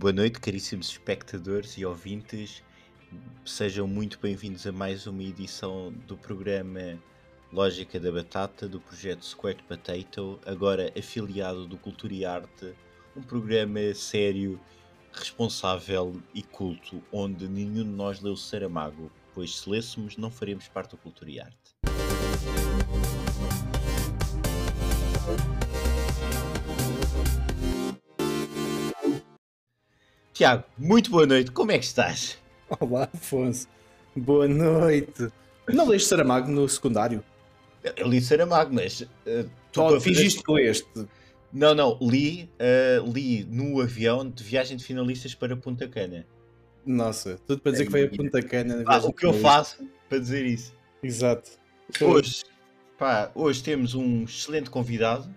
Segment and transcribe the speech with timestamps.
[0.00, 2.62] Boa noite, caríssimos espectadores e ouvintes.
[3.44, 6.98] Sejam muito bem-vindos a mais uma edição do programa
[7.52, 12.72] Lógica da Batata, do projeto Squared Potato, agora afiliado do Cultura e Arte,
[13.14, 14.58] um programa sério,
[15.12, 20.92] responsável e culto, onde nenhum de nós leu Saramago, pois se lêssemos não faríamos parte
[20.92, 21.89] do Cultura e Arte.
[30.40, 32.38] Tiago, muito boa noite, como é que estás?
[32.80, 33.68] Olá, Afonso.
[34.16, 35.30] Boa noite.
[35.68, 37.22] Não leste Saramago no secundário?
[37.94, 39.02] Eu li Saramago, mas.
[39.02, 40.88] Uh, tu oh, fingiste que leste.
[41.52, 46.26] Não, não, li, uh, li no avião de viagem de finalistas para Punta Cana.
[46.86, 48.82] Nossa, tudo para dizer é que foi a Punta Cana.
[48.86, 50.72] Ah, o que eu faço para dizer isso.
[51.02, 51.50] Exato.
[52.00, 52.44] Hoje,
[52.98, 55.28] pá, hoje temos um excelente convidado.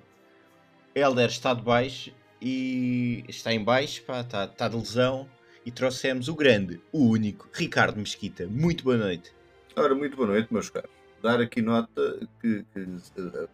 [0.95, 5.27] Helder está de baixo e está em baixo, pá, está, está de lesão.
[5.65, 8.45] E trouxemos o grande, o único, Ricardo Mesquita.
[8.45, 9.33] Muito boa noite.
[9.77, 10.91] Ora, muito boa noite, meus caros.
[11.21, 13.47] Dar aqui nota que, que uh,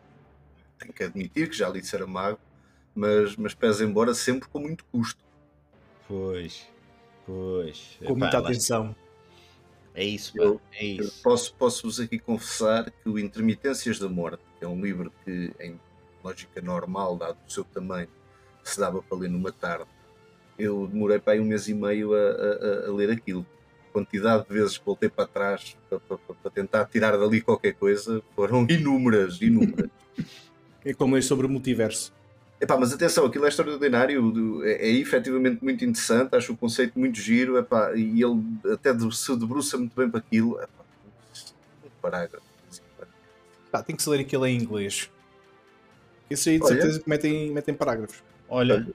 [0.79, 2.39] tenho que admitir que já li Saramago,
[2.95, 5.23] mas, mas pesa embora sempre com muito custo.
[6.07, 6.67] Pois,
[7.27, 7.97] pois.
[7.99, 8.95] Com Epá, muita atenção.
[9.93, 11.21] É isso, pá, eu, é isso.
[11.21, 15.79] Posso, posso-vos aqui confessar que o Intermitências da Morte, que é um livro que, em
[16.23, 18.09] lógica normal, dado o seu tamanho,
[18.63, 19.85] se dava para ler numa tarde,
[20.57, 23.45] eu demorei para aí um mês e meio a, a, a ler aquilo.
[23.89, 27.73] A quantidade de vezes que voltei para trás para, para, para, tentar tirar dali qualquer
[27.73, 29.89] coisa foram inúmeras, inúmeras.
[30.85, 32.13] é como é sobre o multiverso.
[32.61, 37.17] Epá, mas atenção, aquilo é extraordinário, é, é efetivamente muito interessante, acho o conceito muito
[37.17, 40.61] giro, epá, e ele até se debruça muito bem para aquilo.
[40.61, 40.83] Epá,
[42.01, 42.45] parágrafo.
[43.71, 45.09] Pá, tem que se ler aquilo em inglês.
[46.29, 46.75] Esse aí de Olha.
[46.75, 48.21] certeza que metem, metem parágrafos.
[48.49, 48.85] Olha,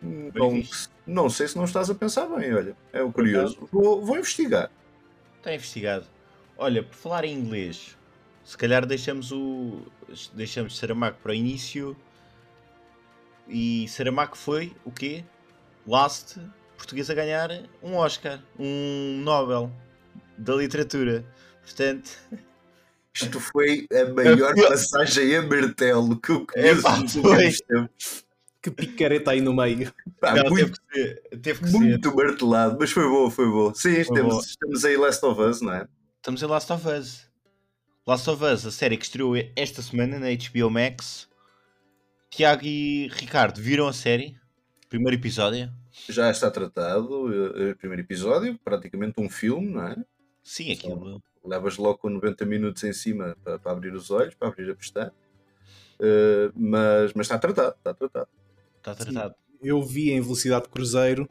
[0.00, 0.62] não,
[1.06, 2.76] não sei se não estás a pensar bem, olha.
[2.92, 3.68] É o curioso.
[3.72, 4.70] Vou, vou investigar.
[5.38, 6.06] Está investigado.
[6.56, 7.96] Olha, por falar em inglês,
[8.44, 9.82] se calhar deixamos o.
[10.34, 11.96] Deixamos Saramago para o início.
[13.48, 15.24] E Saramago foi o quê?
[15.86, 16.40] Last
[16.76, 17.50] português a ganhar
[17.82, 19.70] um Oscar, um Nobel
[20.38, 21.24] da literatura.
[21.62, 22.10] Portanto.
[23.14, 28.24] Isto foi a maior passagem a martelo que eu conheço é, tempos
[28.62, 29.92] que picareta aí no meio.
[30.20, 32.14] Pá, Não, muito, teve que ser, teve que muito ser.
[32.14, 33.74] martelado, mas foi bom, foi bom.
[33.74, 35.88] Sim, foi temos, estamos aí Last of Us, não é?
[36.16, 37.28] Estamos em Last of Us.
[38.06, 41.28] Last of Us, a série que estreou esta semana na HBO Max.
[42.30, 44.36] Tiago e Ricardo, viram a série?
[44.88, 45.70] Primeiro episódio?
[46.08, 49.96] Já está tratado, o eh, primeiro episódio, praticamente um filme, não é?
[50.42, 51.22] Sim, aquilo.
[51.44, 54.74] levas logo com 90 minutos em cima para, para, abrir os olhos, para abrir a
[54.74, 55.12] pestana.
[56.00, 58.28] Uh, mas, mas está tratado, está tratado.
[58.82, 59.34] Está tratado.
[59.34, 61.30] Sim, eu vi em velocidade de cruzeiro,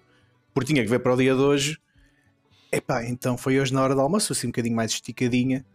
[0.53, 1.77] porque tinha que ver para o dia de hoje.
[2.71, 5.65] Epá, então foi hoje na hora do almoço, assim um bocadinho mais esticadinha.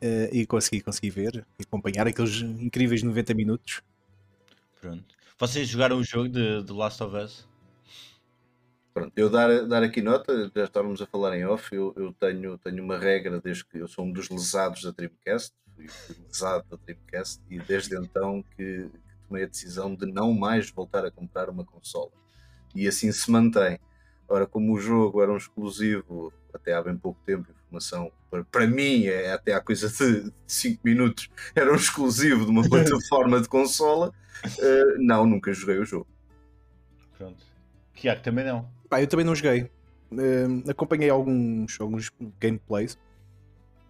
[0.00, 3.82] Uh, e consegui, consegui ver e acompanhar aqueles incríveis 90 minutos.
[4.80, 5.04] Pronto.
[5.36, 7.48] Vocês jogaram o jogo de, de Last of Us?
[8.94, 12.56] Pronto, eu dar, dar aqui nota, já estávamos a falar em off, eu, eu tenho,
[12.58, 16.64] tenho uma regra desde que eu sou um dos lesados da Dreamcast, fui, fui lesado
[16.68, 18.88] da Dreamcast e desde então que,
[19.28, 22.10] tomei a decisão de não mais voltar a comprar uma consola.
[22.74, 23.78] E assim se mantém.
[24.28, 28.66] Ora, como o jogo era um exclusivo até há bem pouco tempo, informação para, para
[28.66, 33.48] mim é até há coisa de 5 minutos, era um exclusivo de uma plataforma de
[33.48, 34.12] consola,
[34.44, 36.06] uh, não, nunca joguei o jogo.
[37.16, 37.42] Pronto.
[37.94, 38.68] Tiago também não.
[38.88, 39.70] Pá, eu também não joguei.
[40.12, 42.98] Uh, acompanhei alguns, alguns gameplays,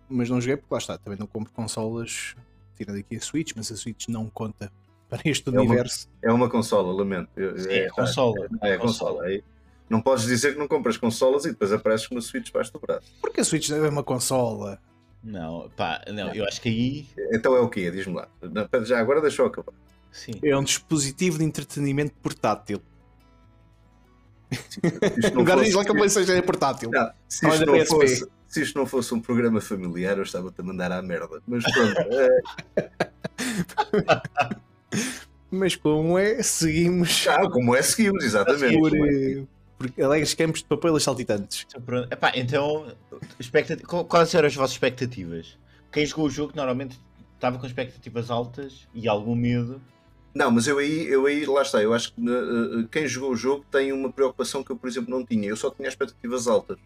[0.09, 2.35] mas não joguei porque lá está, também não compro consolas,
[2.77, 4.73] tirando aqui a Switch, mas a Switch não conta
[5.09, 6.09] para este é universo.
[6.23, 7.31] Uma, é uma consola, lamento.
[7.35, 8.49] Sim, é, é consola.
[8.63, 9.33] É, é consola.
[9.33, 9.43] É,
[9.89, 12.79] não podes dizer que não compras consolas e depois apareces com uma Switch debaixo do
[12.79, 13.11] braço.
[13.21, 14.79] Porque a Switch não é uma consola.
[15.23, 17.07] Não, pá, não, eu acho que aí.
[17.33, 17.91] Então é o quê?
[17.91, 18.29] Diz-me lá.
[18.85, 19.73] Já agora deixa eu acabar.
[20.13, 20.33] Sim.
[20.43, 22.81] É um dispositivo de entretenimento portátil.
[25.39, 26.91] Agora diz lá que a PlayStation é portátil.
[26.91, 30.65] Não, se, isto não fosse, se isto não fosse um programa familiar, eu estava-te a
[30.65, 31.43] mandar à merda.
[31.47, 31.99] Mas pronto.
[32.11, 32.91] é...
[35.51, 37.27] Mas como é, seguimos.
[37.27, 38.79] Ah, como é, seguimos, exatamente.
[38.79, 39.45] Por, eh,
[39.79, 41.67] por alegres campos de papel e saltitantes.
[41.75, 42.87] Então, Epá, então,
[44.09, 45.57] quais eram as vossas expectativas?
[45.91, 47.01] Quem jogou o jogo normalmente
[47.35, 49.81] estava com expectativas altas e algum medo.
[50.35, 53.37] Não, mas eu aí, eu aí, lá está, eu acho que uh, quem jogou o
[53.37, 55.49] jogo tem uma preocupação que eu, por exemplo, não tinha.
[55.49, 56.79] Eu só tinha expectativas altas.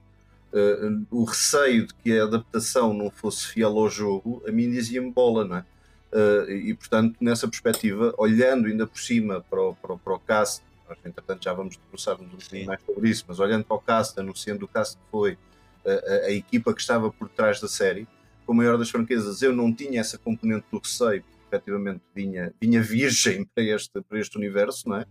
[0.53, 5.11] Uh, o receio de que a adaptação não fosse fiel ao jogo, a mim dizia-me
[5.11, 5.65] bola, não é?
[6.13, 10.63] Uh, e, portanto, nessa perspectiva, olhando ainda por cima para o, para, para o cast,
[10.87, 14.21] nós entretanto já vamos debruçar-nos um bocadinho mais sobre isso, mas olhando para o cast,
[14.21, 15.39] anunciando o cast que foi,
[15.87, 18.07] a, a, a, equipa que estava por trás da série,
[18.45, 22.53] com a maior das franquezas, eu não tinha essa componente do receio, porque efetivamente vinha,
[22.61, 25.07] vinha virgem para este, para este universo, não é?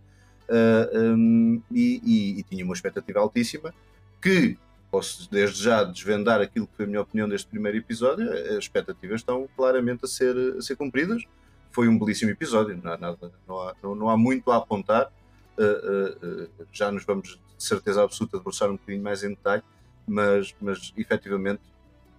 [0.48, 3.72] Uh, um, e, e, e, tinha uma expectativa altíssima
[4.20, 4.56] que
[4.92, 9.22] posso desde já desvendar aquilo que foi a minha opinião deste primeiro episódio, as expectativas
[9.22, 11.24] estão claramente a ser, a ser cumpridas.
[11.70, 15.10] Foi um belíssimo episódio, não há, nada, não há, não, não há muito a apontar.
[15.56, 19.62] Uh, uh, uh, já nos vamos, de certeza absoluta, debruçar um bocadinho mais em detalhe,
[20.06, 21.62] mas, mas efetivamente,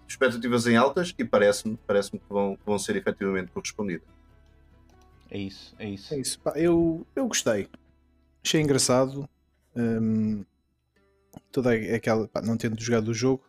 [0.07, 4.07] expectativas em altas e parece-me parece que vão, vão ser efetivamente correspondidas.
[5.29, 6.13] É isso, é isso.
[6.13, 6.39] É isso.
[6.39, 7.69] Pá, eu, eu gostei.
[8.43, 9.29] Achei engraçado.
[9.75, 10.43] Hum,
[11.51, 13.43] toda aquela, pá, não tendo jogado o jogo,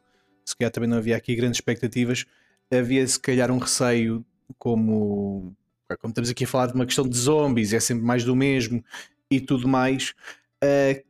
[0.44, 2.24] se calhar também não havia aqui grandes expectativas.
[2.70, 4.24] Havia se calhar um receio,
[4.58, 5.54] como,
[6.00, 8.84] como estamos aqui a falar de uma questão de zombies, é sempre mais do mesmo
[9.30, 10.14] e tudo mais.
[10.62, 11.02] Uh,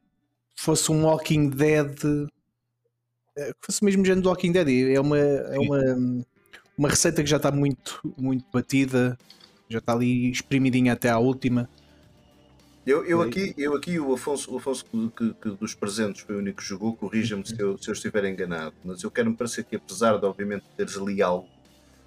[0.56, 2.28] fosse um Walking Dead, uh,
[3.60, 6.24] fosse mesmo género do Walking Dead, é uma, é uma,
[6.76, 9.18] uma receita que já está muito, muito batida,
[9.68, 11.68] já está ali espremidinha até à última.
[12.86, 16.38] Eu, eu, aqui, eu aqui, o Afonso, o Afonso que, que, dos presentes foi o
[16.38, 19.76] único que jogou, corrija-me se eu, se eu estiver enganado, mas eu quero-me parecer que,
[19.76, 21.48] apesar de, obviamente, teres ali algo,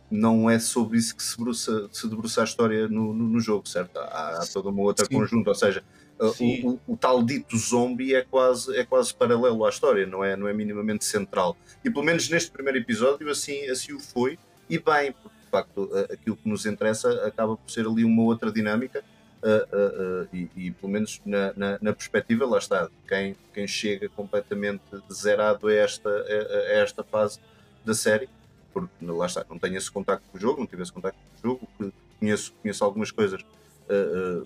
[0.10, 3.68] não é sobre isso que se, bruça, se debruça a história no, no, no jogo,
[3.68, 3.98] certo?
[3.98, 5.16] Há, há toda uma outra Sim.
[5.16, 5.84] conjunto, ou seja,
[6.20, 10.36] o, o, o, tal dito zombie é quase, é quase paralelo à história, não é,
[10.36, 11.58] não é minimamente central.
[11.84, 14.38] E pelo menos neste primeiro episódio assim, assim o foi,
[14.70, 18.52] e bem, porque de facto aquilo que nos interessa acaba por ser ali uma outra
[18.52, 19.04] dinâmica
[19.48, 24.84] Uh, e, e, pelo menos na, na, na, perspectiva, lá está, quem, quem chega completamente
[25.10, 27.40] zerado a esta, a, a, esta fase
[27.86, 28.28] da série,
[28.74, 31.48] porque lá está, não tenho esse contacto com o jogo, não tive esse contacto com
[31.48, 34.46] o jogo, conheço, conheço algumas coisas uh,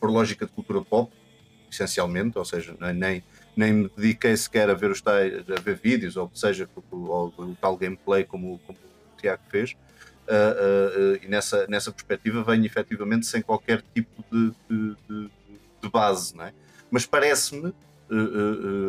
[0.00, 1.12] por lógica de cultura pop,
[1.70, 3.22] essencialmente, ou seja, nem,
[3.54, 7.26] nem me dediquei sequer a ver os tais, a ver vídeos, ou seja, o, o,
[7.38, 9.76] o tal gameplay como, como o Tiago fez,
[10.30, 15.30] uh, uh, e nessa, nessa perspectiva vem efetivamente sem qualquer tipo de, de,
[15.82, 16.52] de, base, não é?
[16.90, 17.74] mas parece-me,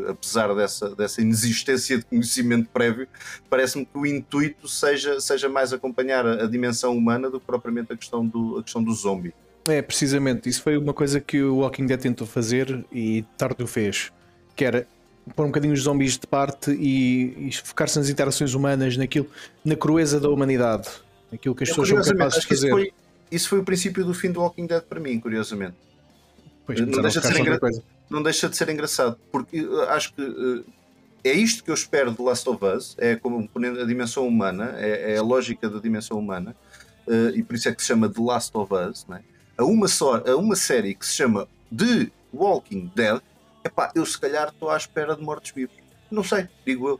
[0.09, 3.07] apesar dessa, dessa inexistência de conhecimento prévio,
[3.49, 7.93] parece-me que o intuito seja, seja mais acompanhar a, a, dimensão humana do que propriamente
[7.93, 9.33] a questão do, a questão do zombie.
[9.67, 13.67] É, precisamente, isso foi uma coisa que o Walking Dead tentou fazer e tarde o
[13.67, 14.11] fez,
[14.55, 14.87] que era
[15.35, 19.29] pôr um bocadinho os zombies de parte e, e focar-se nas interações humanas, naquilo,
[19.63, 20.89] na crueza da humanidade
[21.31, 22.67] aquilo que as pessoas são capazes de fazer.
[22.67, 22.93] Isso foi,
[23.31, 25.75] isso foi, o princípio do fim do Walking Dead para mim, curiosamente.
[26.65, 27.59] Pois, não, deixa de ser engra...
[28.09, 30.65] não deixa de ser engraçado, porque eh, acho que uh,
[31.23, 35.13] é isto que eu espero de Last of Us, é como a dimensão humana, é,
[35.13, 36.55] é a lógica da dimensão humana,
[37.07, 39.23] uh, e por isso é que se chama The Last of Us, né?
[39.57, 43.21] a, uma só, a uma série que se chama The Walking Dead,
[43.63, 45.75] epá, eu se calhar estou à espera de mortos-vivos.
[46.09, 46.99] Não sei, digo eu.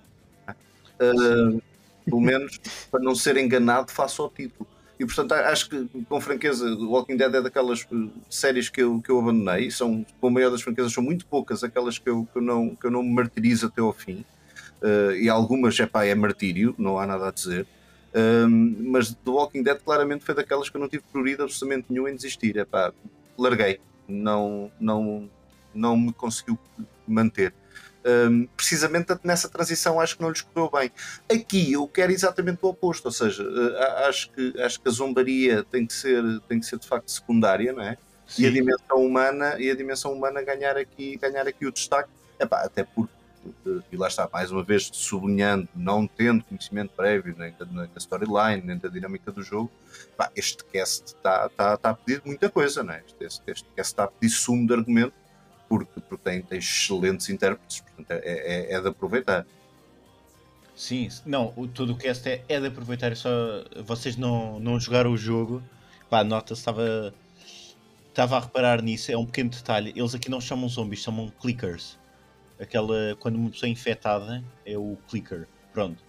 [1.02, 1.62] Uh,
[2.06, 2.60] pelo menos
[2.90, 4.68] para não ser enganado face ao título.
[5.00, 9.10] E portanto acho que com franqueza Walking Dead é daquelas eh, séries que eu, que
[9.10, 12.38] eu abandonei, são, com a maior das franquezas são muito poucas aquelas que eu, que
[12.38, 14.24] eu, não, que eu não martirizo até ao fim.
[14.80, 17.66] Uh, e algumas epá, é martírio, não há nada a dizer.
[18.14, 22.08] Uh, mas The Walking Dead claramente foi daquelas que eu não tive prioridade absolutamente nenhum
[22.08, 22.58] em desistir.
[22.58, 22.94] Epá,
[23.38, 25.28] larguei, não, não,
[25.74, 26.60] não me conseguiu
[27.08, 27.54] manter.
[28.04, 30.92] Um, precisamente nessa transição acho que não lhes correu bem.
[31.32, 35.64] Aqui eu quero exatamente o oposto, ou seja, uh, acho, que, acho que a zombaria
[35.64, 37.98] tem que ser, tem que ser de facto secundária, não é?
[38.26, 38.44] Sim.
[38.44, 42.10] E a dimensão humana e a dimensão humana ganhar aqui, ganhar aqui o destaque,
[42.40, 43.22] Epá, até porque
[43.92, 47.98] e lá está, mais uma vez sublinhando, não tendo conhecimento prévio nem da, nem da
[47.98, 49.72] storyline, nem da dinâmica do jogo,
[50.36, 53.04] este cast está tá, tá a pedir muita coisa, não é?
[53.06, 55.14] este, este, este cast está a pedir sumo de argumento
[55.80, 59.46] porque, tem, tem excelentes intérpretes, portanto é, é, é de aproveitar.
[60.76, 63.30] Sim, não, o, todo o cast é, é de aproveitar, é só
[63.86, 65.62] vocês não, não jogaram o jogo,
[66.10, 67.14] pá, nota estava
[68.10, 71.98] estava a reparar nisso, é um pequeno detalhe, eles aqui não chamam zombies, chamam clickers.
[72.60, 76.04] Aquela, quando uma pessoa é infectada, é o clicker, pronto.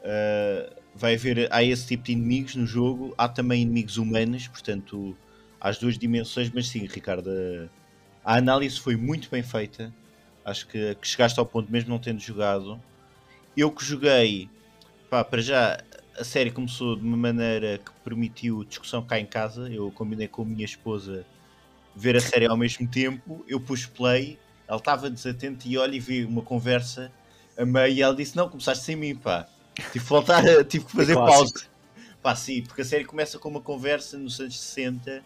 [0.00, 5.16] Uh, vai haver, há esse tipo de inimigos no jogo, há também inimigos humanos, portanto,
[5.60, 7.30] há as duas dimensões, mas sim, Ricardo,
[8.28, 9.90] a análise foi muito bem feita.
[10.44, 12.78] Acho que, que chegaste ao ponto, mesmo não tendo jogado.
[13.56, 14.50] Eu que joguei,
[15.08, 15.82] pá, para já
[16.14, 19.70] a série começou de uma maneira que permitiu discussão cá em casa.
[19.72, 21.24] Eu combinei com a minha esposa
[21.96, 23.42] ver a série ao mesmo tempo.
[23.48, 27.10] Eu pus play, ela estava desatenta e olha e vi uma conversa
[27.56, 29.48] a meio e ela disse: Não, começaste sem mim, pá.
[29.74, 31.64] Tive que voltar, tive que fazer pausa.
[32.22, 35.24] Pá, sim, porque a série começa com uma conversa nos anos 60,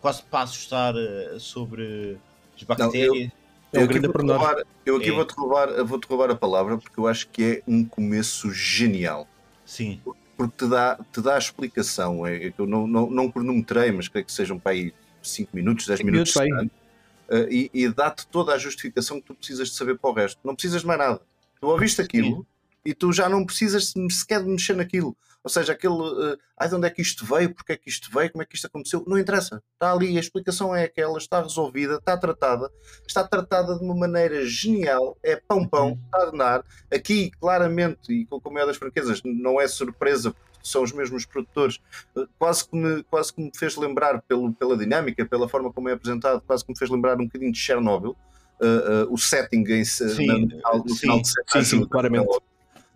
[0.00, 2.16] quase para assustar eh, sobre
[2.62, 3.08] as bactérias.
[3.08, 3.30] Não, eu,
[3.72, 4.38] É eu aqui, pormenor.
[4.38, 5.12] roubar, eu aqui É.
[5.12, 9.28] vou-te roubar, vou-te roubar a palavra porque eu acho que é um começo genial.
[9.66, 10.00] Sim,
[10.36, 12.26] Porque te dá, te dá a explicação.
[12.26, 15.86] É, é eu não, não, não cronometrei, mas creio que sejam para aí 5 minutos,
[15.86, 16.34] 10 Cinco minutos.
[16.36, 20.38] Uh, e, e dá-te toda a justificação que tu precisas de saber para o resto.
[20.42, 21.20] Não precisas de mais nada.
[21.60, 22.46] Tu ouviste aquilo
[22.84, 25.14] e tu já não precisas sequer de mexer naquilo.
[25.44, 25.94] Ou seja, aquele.
[25.94, 27.54] Uh, ai, de onde é que isto veio?
[27.54, 28.30] Porque é que isto veio?
[28.30, 29.04] Como é que isto aconteceu?
[29.06, 29.62] Não interessa.
[29.74, 32.70] Está ali, a explicação é aquela, está resolvida, está tratada,
[33.06, 35.16] está tratada de uma maneira genial.
[35.22, 35.98] É pão-pão, Uhum.
[36.04, 36.64] está a dar.
[36.92, 41.24] Aqui, claramente, e com a maior das franquezas, não é surpresa, porque são os mesmos
[41.24, 41.78] produtores.
[42.16, 45.88] Uh, Quase que me, quase que me fez lembrar, pelo, pela dinâmica, pela forma como
[45.88, 48.16] é apresentado, quase que me fez lembrar um bocadinho de Chernobyl.
[48.60, 50.38] Uh, uh, o setting em, Sim, na-
[50.78, 52.26] no sim, final de sim, sim, ajuda, claramente.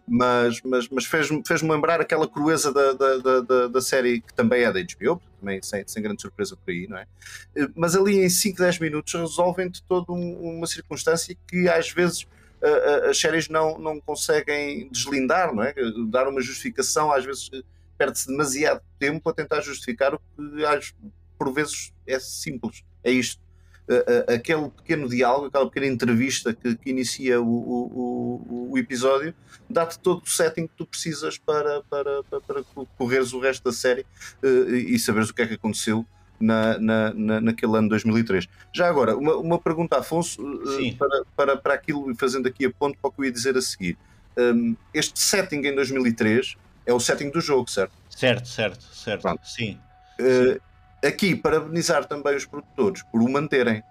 [0.06, 4.62] Mas, mas, mas fez-me fez lembrar aquela crueza da, da, da, da, série que também
[4.64, 7.06] é da HBO, também sem, sem grande surpresa por aí, não é?
[7.54, 12.26] Eh, Mas ali em 5, 10 minutos resolvem-te toda um- uma circunstância que às vezes
[12.62, 15.74] ah, as séries não, não conseguem deslindar, não é?
[16.08, 17.62] Dar uma justificação, às vezes eh,
[17.98, 20.94] perde-se demasiado tempo a tentar justificar o que às,
[21.38, 22.84] por vezes é simples.
[23.02, 23.40] É isto.
[23.88, 29.34] A- aquele pequeno diálogo, aquela pequena entrevista que, que inicia o, o, o- episódio,
[29.68, 32.62] dá-te todo o setting que tu precisas para, para, para, para
[32.96, 34.06] correres o resto da série
[34.42, 36.06] eh, e saberes o que é que aconteceu
[36.40, 38.48] na, na, na, naquele ano de 2003.
[38.74, 40.96] Já agora, uma, uma pergunta, Afonso, eh, Sim.
[40.96, 43.62] para, para, para aquilo fazendo aqui a ponto para o que eu ia dizer a
[43.62, 43.96] seguir.
[44.38, 47.92] Um, este setting em 2003 é o setting do jogo, certo?
[48.08, 49.22] certo, certo, certo.
[49.22, 49.40] Pronto.
[49.46, 49.78] Sim,
[50.20, 50.60] Uh,
[51.04, 53.82] aqui, parabenizar também os produtores por o manterem,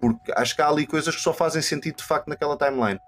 [0.00, 3.00] porque acho que há ali coisas que só fazem sentido de facto naquela timeline.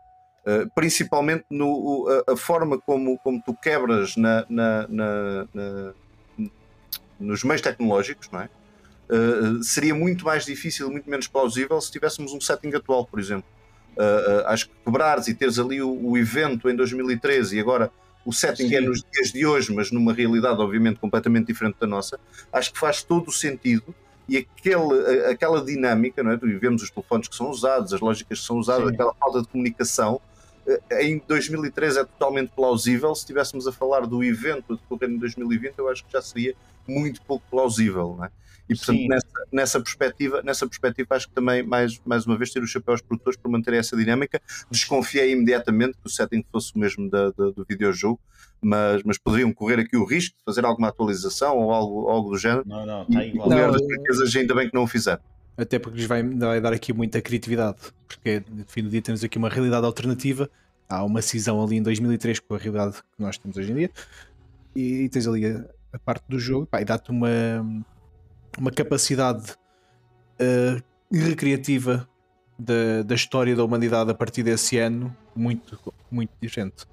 [0.47, 5.93] Uh, principalmente no, a, forma como, como tu quebras na, na- na- na-
[7.19, 8.49] nos meios tecnológicos, não é?
[9.11, 13.49] Uh, seria muito mais difícil, muito menos plausível se tivéssemos um setting atual, por exemplo.
[13.97, 17.91] Uh, acho que quebrares e teres ali o, o evento em 2013 e agora
[18.27, 18.87] o setting é Sim.
[18.87, 22.19] nos dias de hoje, mas numa realidade obviamente completamente diferente da nossa,
[22.53, 23.95] acho que faz todo o sentido
[24.29, 26.37] e aquele, aquela dinâmica, não é?
[26.37, 28.95] Vemos os telefones que são usados, as lógicas que são usadas, Sim.
[28.95, 30.21] aquela falta de comunicação,
[30.67, 33.15] eh, em 2003 é totalmente plausível.
[33.15, 36.57] Se estivéssemos a falar do evento a decorrer em 2020, eu acho que já seria
[36.87, 38.31] muito pouco plausível, não é?
[38.69, 39.09] E portanto, Sim.
[39.09, 42.95] nessa, nessa perspectiva, nessa perspectiva, acho que também, mais, mais uma vez, ter o chapéu
[42.95, 44.41] aos produtores por manter essa dinâmica.
[44.71, 48.19] Desconfiei imediatamente que o setting fosse o mesmo da, da- do videojogo,
[48.61, 52.39] mas, mas poderiam correr aqui o risco de fazer alguma atualização ou algo, algo do
[52.39, 52.65] género.
[52.67, 53.49] não, não, E, está e igual.
[53.49, 55.21] maior Não, das eu- franquezas, ainda bem que não o fizeram.
[55.57, 57.79] Até porque lhes vai, vai dar aqui muita criatividade.
[58.07, 60.51] Porque no fim do dia temos aqui uma realidade alternativa.
[60.89, 63.91] Há uma cisão ali em 2003 com a realidade que nós temos hoje em dia.
[64.75, 67.29] E, e tens ali a, a parte do jogo pá, e dá-te uma,
[68.59, 69.55] uma capacidade
[70.39, 70.83] eh,
[71.13, 72.09] recreativa
[72.59, 76.87] da, da história da humanidade a partir desse ano muito, muito diferente.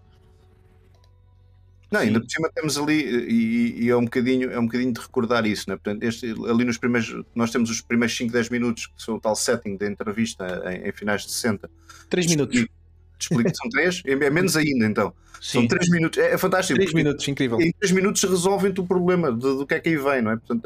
[1.94, 5.00] Não, ainda por cima temos ali, e, e é, um bocadinho, é um bocadinho de
[5.00, 5.76] recordar isso, né?
[5.76, 9.20] Portanto, este, ali nos primeiros, nós temos os primeiros 5, 10 minutos, que são o
[9.20, 11.70] tal setting da entrevista em, em finais de 60.
[12.10, 12.66] 3 minutos.
[13.24, 15.14] Explico- Explico são 3, é é menos ainda então.
[15.42, 16.76] São Sim, 3 minutos, é, é fantástico.
[16.78, 17.60] 3 porque minutos, incrível.
[17.62, 20.38] Em 3 minutos resolvem-te o problema de- do que é que aí vem, não é?
[20.38, 20.64] Portanto,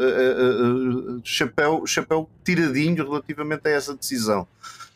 [1.24, 4.48] chapéu, chapéu tiradinho relativamente a essa decisão.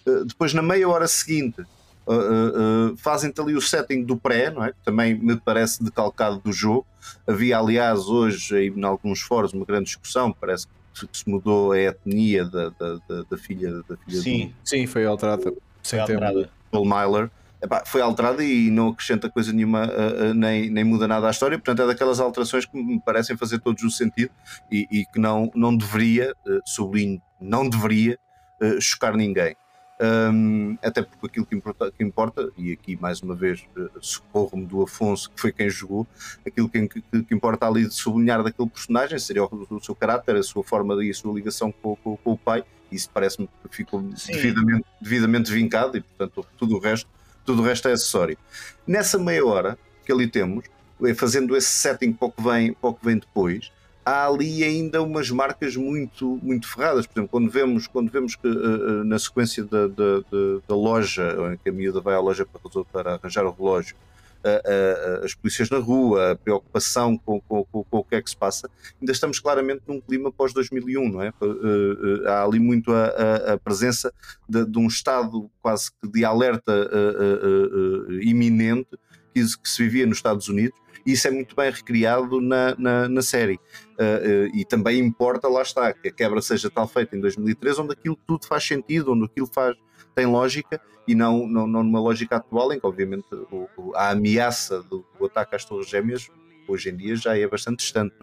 [0.06, 1.66] Eh, depois, na meia hora seguinte, eh,
[2.14, 4.74] eh, eh, fazem-te ali o setting do pré, não é?
[4.86, 6.86] Também me parece decalcado do jogo.
[7.28, 10.32] Havia, aliás, hoje, em alguns fóruns, uma grande discussão.
[10.32, 14.86] Parece que se mudou a etnia da, da, da- da filha, da filha sim, Sim,
[14.86, 15.44] foi alterado.
[15.44, 16.44] foi Sem alterada.
[16.44, 17.32] do Paul Myler.
[17.62, 21.32] Epá, foi alterada e não acrescenta coisa nenhuma, eh, eh, nem, nem muda nada à
[21.32, 21.60] história.
[21.60, 24.32] Portanto, é daquelas alterações que me parecem fazer todos o sentido
[24.72, 28.18] e, e que não, não deveria, eh, sublinho, não deveria
[28.80, 29.56] chocar ninguém.
[30.04, 33.64] Hum, até porque aquilo que importa, que importa, e aqui mais uma vez
[34.00, 36.08] socorro-me do Afonso, que foi quem jogou,
[36.46, 40.36] aquilo que, que, que importa ali de sublinhar daquele personagem seria o, o seu caráter,
[40.36, 42.64] a sua forma e a sua ligação com, com- com o pai.
[42.92, 44.34] Isso parece-me que ficou Sim.
[44.34, 47.08] devidamente, devidamente vincado e, portanto, tudo o resto
[47.52, 48.38] tudo o resto é acessório.
[48.88, 50.66] Nessa meia hora que ali temos,
[51.04, 53.72] eh, fazendo esse setting para o que vem, vem depois,
[54.06, 57.06] há ali ainda umas marcas muito, muito ferradas.
[57.06, 60.76] Por exemplo, quando vemos, quando vemos que eh, eh, na sequência da, da, da- da
[60.76, 63.96] loja, em que a miúda vai à loja para, para arranjar o relógio,
[64.44, 68.22] eh, eh, as polícias na rua, a preocupação com, com, com- com o que é
[68.22, 68.70] que se passa,
[69.00, 71.28] ainda estamos claramente num clima pós-2001, não é?
[71.28, 71.32] Eh,
[72.26, 74.14] eh, há ali muito a, a- a presença
[74.48, 78.90] de, de um estado quase que de alerta eh, iminente
[79.34, 83.10] que, que se vivia nos Estados Unidos E isso é muito bem recriado na, na,
[83.10, 83.60] na série.
[84.02, 87.78] Uh, uh, e também importa, lá está, que a quebra seja tal feita em 2003,
[87.78, 89.78] onde aquilo tudo faz sentido, onde aquilo faz,
[90.16, 94.10] tem lógica e não, não, não numa lógica atual em que, obviamente, o, o, a
[94.10, 96.28] ameaça do, do, ataque às Torres Gêmeas
[96.68, 98.16] hoje em dia já é bastante distante.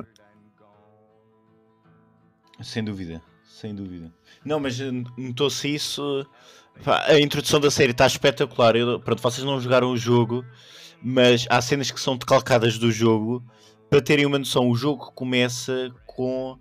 [2.58, 2.62] É?
[2.64, 4.12] Sem dúvida, sem dúvida.
[4.44, 4.80] Não, mas
[5.16, 6.26] notou-se isso.
[6.84, 8.74] A introdução da série está espetacular.
[8.74, 10.44] Eu, pronto, vocês não jogaram o jogo,
[11.00, 13.44] mas há cenas que são decalcadas do jogo.
[13.90, 16.58] Para terem uma noção, o jogo começa com,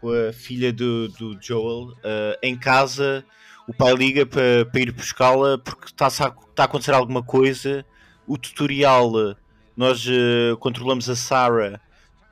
[0.00, 3.24] com a filha do, do Joel uh, em casa.
[3.68, 7.86] O pai liga para, para ir buscá-la porque está, está a acontecer alguma coisa.
[8.26, 9.12] O tutorial,
[9.76, 11.80] nós uh, controlamos a Sarah.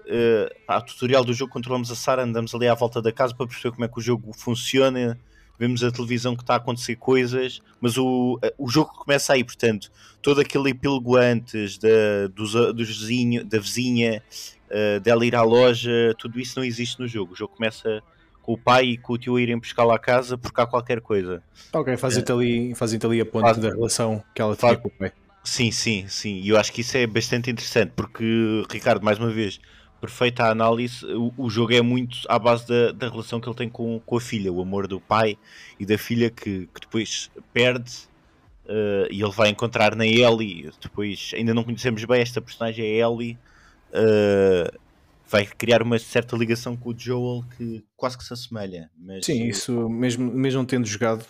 [0.01, 3.47] Uh, o tutorial do jogo controlamos a Sarah, andamos ali à volta da casa para
[3.47, 5.21] perceber como é que o jogo funciona
[5.59, 9.91] vemos a televisão que está a acontecer coisas, mas o, o jogo começa aí, portanto,
[10.21, 14.23] todo aquele epílogo antes da, dos, dos vizinho, da vizinha,
[14.71, 17.33] uh, dela ir à loja, tudo isso não existe no jogo.
[17.33, 18.03] O jogo começa
[18.41, 20.67] com o pai e com o tio a irem buscar lá a casa porque há
[20.67, 21.43] qualquer coisa.
[21.73, 24.91] Ok, fazem-te ali, fazem ali a ponte faz, da relação que ela tinha com o
[24.91, 25.13] pai.
[25.45, 26.41] Sim, sim, sim.
[26.41, 29.61] E eu acho que isso é bastante interessante porque, Ricardo, mais uma vez,
[30.03, 31.07] perfeita análise.
[31.07, 34.17] O, o, jogo é muito à base da, da relação que ele tem com, com
[34.17, 35.39] a filha, o amor do pai
[35.79, 37.93] e da filha que, que depois perde
[38.65, 40.73] uh, e ele vai encontrar na Ellie.
[40.81, 43.39] Depois, ainda não conhecemos bem esta personagem, a Ellie.
[43.91, 44.77] Uh,
[45.29, 48.91] vai criar uma certa ligação com o Joel que quase que se assemelha.
[48.99, 49.25] Mas...
[49.25, 51.25] Sim, isso mesmo, mesmo tendo jogado,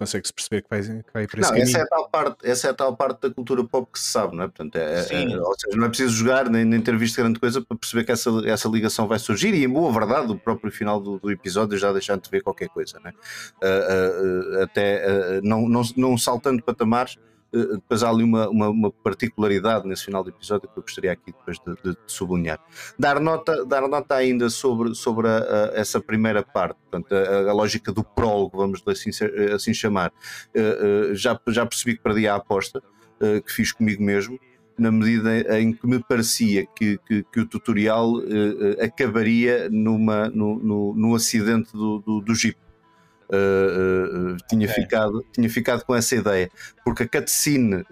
[0.00, 2.66] consegue-se perceber que vai, que vai para não, esse essa é, a tal parte, essa
[2.66, 4.48] é a tal parte da cultura pop que se sabe, não é?
[4.48, 7.60] Portanto, é, é, ou seja, não é preciso jogar nem, nem ter visto grande coisa
[7.60, 10.98] para perceber que essa, essa ligação vai surgir e em boa verdade o próprio final
[10.98, 13.12] do, do episódio já deixando de ver qualquer coisa, né?
[13.62, 17.18] Uh, uh, até uh, não, não, não saltando patamares
[17.52, 21.32] depois há ali uma, uma, uma, particularidade nesse final do episódio que eu gostaria aqui
[21.32, 22.60] depois de, de, de sublinhar.
[22.98, 27.52] Dar nota, dar nota ainda sobre, sobre a, a, essa primeira parte, portanto, a, a,
[27.52, 29.10] lógica do prólogo, vamos assim,
[29.52, 30.12] assim chamar.
[30.54, 32.78] Uh, uh, já, já percebi que perdi a aposta
[33.20, 34.38] uh, que fiz comigo mesmo,
[34.78, 38.14] na medida em que me parecia que, que, que o tutorial
[38.82, 42.56] acabaria numa, no, no, no acidente do, do, do Jeep
[43.32, 44.82] uh, uh, tinha, okay.
[44.82, 46.50] ficado, tinha ficado com essa ideia,
[46.84, 47.84] porque a cutscene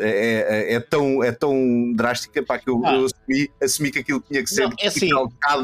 [0.00, 2.94] é, é, é, tão, é tão drástica para que eu, ah.
[2.94, 5.10] eu assumi, assumi, que aquilo tinha que ser Não, é assim,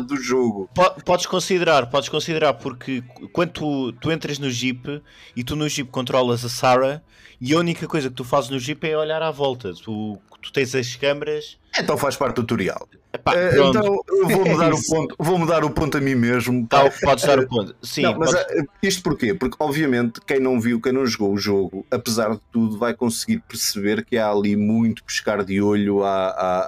[0.07, 0.69] do jogo.
[1.05, 5.03] Podes considerar, podes considerar, porque quando tu, tu entras no Jeep
[5.35, 7.03] e tu no Jeep controlas a Sarah
[7.41, 9.73] e a única coisa que tu fazes no Jeep é olhar à volta.
[9.75, 11.59] Tu, tu tens as câmaras.
[11.79, 12.89] Então faz parte do tutorial.
[13.13, 16.67] Epá, uh, então eu vou mudar, o ponto, vou mudar o ponto a mim mesmo.
[16.67, 17.75] Tá, podes dar o ponto.
[17.83, 18.57] Sim, não, mas podes...
[18.57, 19.35] Eh, isto porquê?
[19.35, 23.43] Porque obviamente quem não viu, quem não jogou o jogo, apesar de tudo, vai conseguir
[23.49, 26.61] perceber que há ali muito pescar de olho à, à,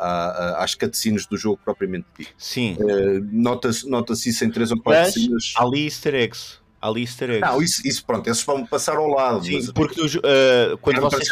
[0.60, 2.32] à, às cutscenes do jogo propriamente dito.
[2.36, 2.76] Sim.
[2.80, 5.54] Uh, Nota-se nota isso em 3 ou 4 cenas.
[5.56, 6.58] Ali easter eggs.
[6.80, 7.40] Há ali easter eggs.
[7.40, 9.44] Não, isso, isso pronto, esses vão passar ao lado.
[9.44, 11.28] Sim, mas, porque uh, quando vocês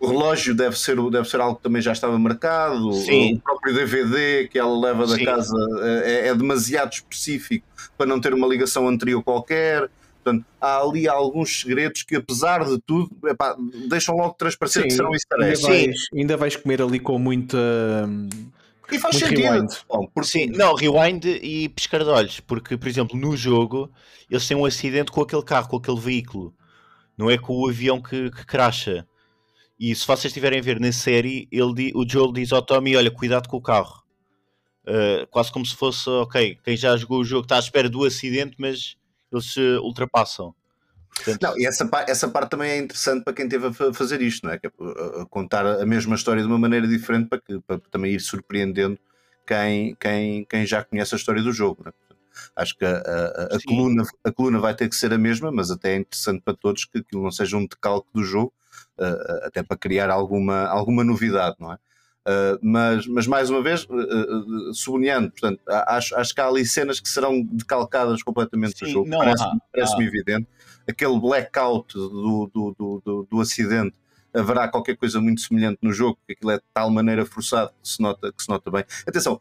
[0.00, 2.92] o relógio deve ser, deve ser algo que também já estava marcado.
[2.92, 3.34] Sim.
[3.34, 5.24] O próprio DVD que ela leva da Sim.
[5.24, 5.56] casa
[6.04, 9.90] é, é, demasiado específico para não ter uma ligação anterior qualquer.
[10.22, 13.56] Portanto, há ali alguns segredos que, apesar de tudo, epá,
[13.88, 15.66] deixam logo transparecer Sim, que serão easter eggs.
[15.66, 17.58] Ainda vais, ainda vais comer ali com muita.
[18.90, 19.40] E faz sentido.
[19.42, 19.68] Rewind.
[19.88, 20.28] Bom, porque...
[20.28, 23.90] Sim, não, rewind e pescar de olhos, porque, por exemplo, no jogo
[24.30, 26.54] eles têm um acidente com aquele carro, com aquele veículo,
[27.16, 29.06] não é com o avião que, que cracha.
[29.78, 33.10] E se vocês estiverem a ver na série, ele, o Joel diz ao Tommy: Olha,
[33.10, 34.02] cuidado com o carro.
[34.84, 38.04] Uh, quase como se fosse, ok, quem já jogou o jogo está à espera do
[38.04, 38.96] acidente, mas
[39.30, 40.54] eles se ultrapassam.
[41.24, 41.42] Portanto...
[41.42, 44.52] Não, e essa, essa parte também é interessante para quem teve a fazer isto, não
[44.52, 44.58] é?
[44.58, 44.70] Que é
[45.20, 48.98] a contar a mesma história de uma maneira diferente para, que, para também ir surpreendendo
[49.46, 51.82] quem, quem, quem já conhece a história do jogo.
[51.84, 52.08] Não é?
[52.54, 55.70] Acho que a, a, a coluna, a coluna vai ter que ser a mesma, mas
[55.70, 58.52] até é interessante para todos que aquilo não seja um decalque do jogo,
[58.98, 61.76] uh, até para criar alguma, alguma novidade, não é?
[62.28, 67.00] Uh, mas, mas mais uma vez, uh, sublinhando, portanto, acho, acho que há ali cenas
[67.00, 70.46] que serão decalcadas completamente Sim, do jogo, parece-me parece evidente.
[70.88, 73.94] Aquele blackout do, do, do, do, do acidente
[74.32, 77.88] haverá qualquer coisa muito semelhante no jogo, porque aquilo é de tal maneira forçado que
[77.88, 78.84] se nota, que se nota bem.
[79.06, 79.40] Atenção,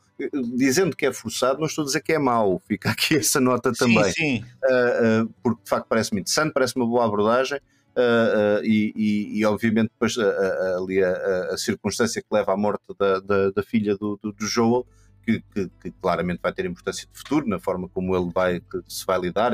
[0.55, 3.71] dizendo que é forçado, não estou a dizer que é mau, fica aqui essa nota
[3.73, 4.03] também.
[4.05, 4.45] Sim, sim.
[4.63, 7.59] Uh, uh, porque de facto parece-me interessante, parece uma boa abordagem.
[7.97, 13.19] Uh, e, e, e, obviamente depois ali a, a, circunstância que leva à morte da,
[13.19, 14.85] da, da filha do, do, do Joel
[15.27, 19.05] que, que, que, claramente vai ter importância de futuro na forma como ele vai se
[19.05, 19.51] vai lidar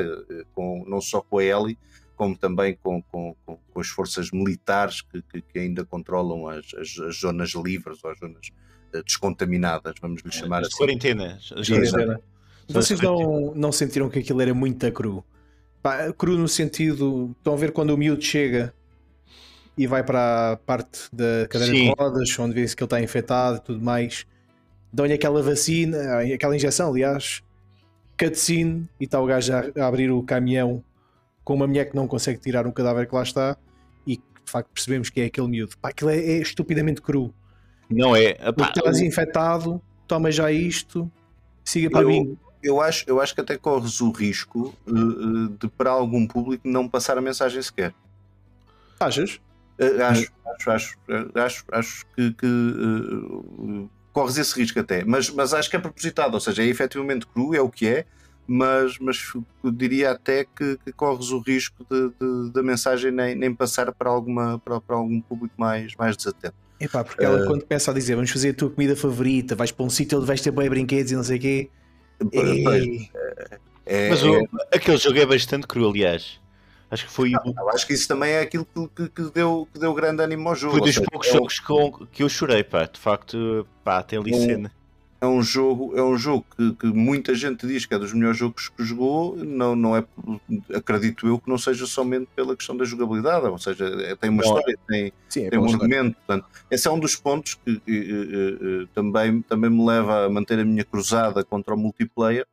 [0.54, 1.78] com não só com a Ellie
[2.16, 6.74] como também com, com, com, com as forças militares que, que, que ainda controlam as,
[6.76, 8.52] as, as, zonas livres ou as zonas
[9.02, 10.78] descontaminadas, vamos lhe chamar As assim.
[10.78, 11.40] quarentena.
[11.56, 11.68] as.
[12.70, 15.26] Vocês não, não sentiram que aquilo era muito cru?
[15.82, 17.36] Pá, cru no sentido.
[17.38, 18.72] Estão a ver quando o miúdo chega
[19.76, 21.90] e vai para a parte da cadeira Sim.
[21.90, 24.26] de rodas, onde vê-se que ele está infectado e tudo mais.
[24.94, 27.42] Dão-lhe aquela vacina, aquela injeção, aliás,
[28.18, 30.84] cutscene, e está o gajo a, abrir o caminhão
[31.44, 33.58] com uma mulher que não consegue tirar um cadáver que lá está,
[34.06, 35.76] e de facto percebemos que é aquele miúdo.
[35.80, 37.34] Pá, aquilo é, é estupidamente cru.
[37.90, 38.38] Não é.
[38.40, 41.12] Epá, estás infectado, toma já isto,
[41.66, 42.38] siga para Eu- mim.
[42.62, 46.66] Eu acho, eu acho que até corres o risco eh, eh, de, para algum público,
[46.66, 47.94] não passar a mensagem sequer.
[49.02, 49.42] Achas?
[49.78, 55.30] Eh, acho, acho, acho, eh, acho, acho que, que, eh, corres esse risco até, mas,
[55.30, 58.06] mas acho que é propositado, ou seja, é efetivamente cru, é o que é,
[58.48, 59.18] mas, mas
[59.64, 63.92] eu diria até que, que corres o risco de, de- da mensagem nem, nem passar
[63.94, 66.56] para, alguma, para, para algum público mais, mais desatento.
[66.80, 69.72] Epá, porque ela Eh, quando começa a dizer vamos fazer a tua comida favorita, vais
[69.72, 71.70] para um sítio onde vais ter bem brinquedos e não sei o quê.
[72.20, 72.84] Pois,
[73.86, 76.43] é- Mas é- o- aquele jogo é bastante cru, aliás.
[76.94, 79.80] Acho que foi, eu acho que isso também é aquilo que, que, que deu, que
[79.80, 80.74] deu grande ânimo ao jogo.
[80.74, 82.86] foi dos seja, poucos é um- jogos com, que eu chorei, pá.
[82.86, 84.72] De facto, pá, tem ali Um- cena.
[85.20, 88.38] é um jogo, é um jogo que, que muita gente diz que é dos melhores
[88.38, 90.04] jogos que jogou, não, não é,
[90.76, 94.44] acredito eu, que não seja somente pela questão da jogabilidade, ou seja, é- tem uma
[94.44, 94.50] Não.
[94.58, 97.72] história, tem, Sim, é tem um bom argumento, portanto, esse é um dos pontos que
[97.72, 102.46] eh, eh, eh, também, também me leva a manter a minha cruzada contra o multiplayer,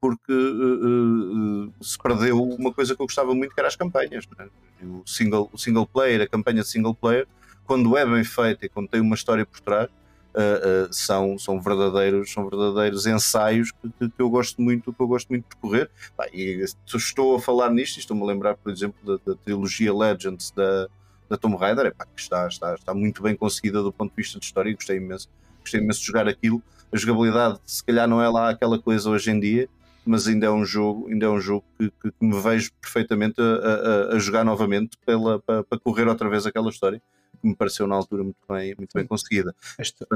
[0.00, 4.26] porque eh, eh, se perdeu uma coisa que eu gostava muito, que era as campanhas,
[4.26, 4.48] não é?
[4.84, 7.26] o, single, o single player, a campanha de single player,
[7.66, 9.88] quando é bem feita e quando tem uma história por trás,
[10.32, 15.08] Uh, uh, são, são, verdadeiros, são verdadeiros ensaios que, que- eu gosto muito que eu
[15.08, 18.96] gosto muito de percorrer Pá, e estou a falar nisto estou-me a lembrar por exemplo
[19.04, 20.86] da, da trilogia Legends da,
[21.28, 24.38] da Tomb Raider epá, que está, está, está muito bem conseguida do ponto de vista
[24.38, 25.28] de história e gostei imenso,
[25.62, 29.32] gostei imenso de jogar aquilo a jogabilidade se calhar não é lá aquela coisa hoje
[29.32, 29.68] em dia
[30.04, 33.40] mas ainda é um jogo, ainda é um jogo que, que- que me vejo perfeitamente
[33.40, 37.00] a, a- a- jogar novamente pela, para, para correr outra vez aquela história
[37.40, 39.54] que me pareceu na altura muito bem, muito bem conseguida.
[39.78, 40.06] Esta-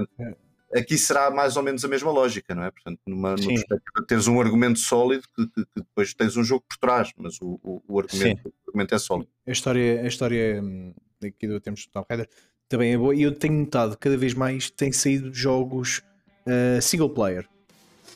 [0.75, 2.71] aqui será mais ou menos a mesma lógica, não é?
[2.71, 6.77] Portanto, numa, numa teres um argumento sólido que, que- que depois tens um jogo por
[6.79, 9.29] trás, mas o, o- o argumento, o argumento é sólido.
[9.47, 10.93] a história, a história hum,
[11.25, 12.29] aqui do Tempos de Tomb Raider
[12.69, 16.03] também é boa e eu tenho notado cada vez mais tem saído jogos
[16.47, 17.47] uh, single player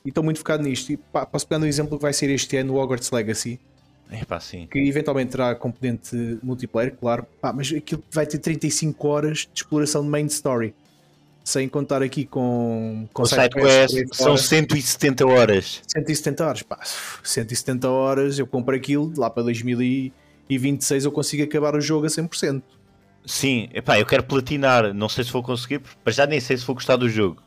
[0.05, 0.91] e estou muito focado nisto.
[0.93, 3.59] E pá, posso pegar um exemplo que vai ser este ano o Hogwarts Legacy,
[4.11, 4.67] É pá, sim.
[4.71, 10.03] que eventualmente terá componente multiplayer, claro, pá, mas aquilo vai ter 35 horas de exploração
[10.03, 10.75] de main story.
[11.45, 14.39] Sem contar aqui com, com O side SideQuest são fora.
[14.39, 15.81] 170 horas.
[15.87, 16.79] 170 horas, pá,
[17.25, 22.63] 170 horas eu compro aquilo, lá para 2026 eu consigo acabar o jogo a 100%.
[23.25, 24.93] Sim, epá, eu quero platinar.
[24.95, 27.43] Não sei se vou conseguir, para já nem sei se vou gostar do jogo.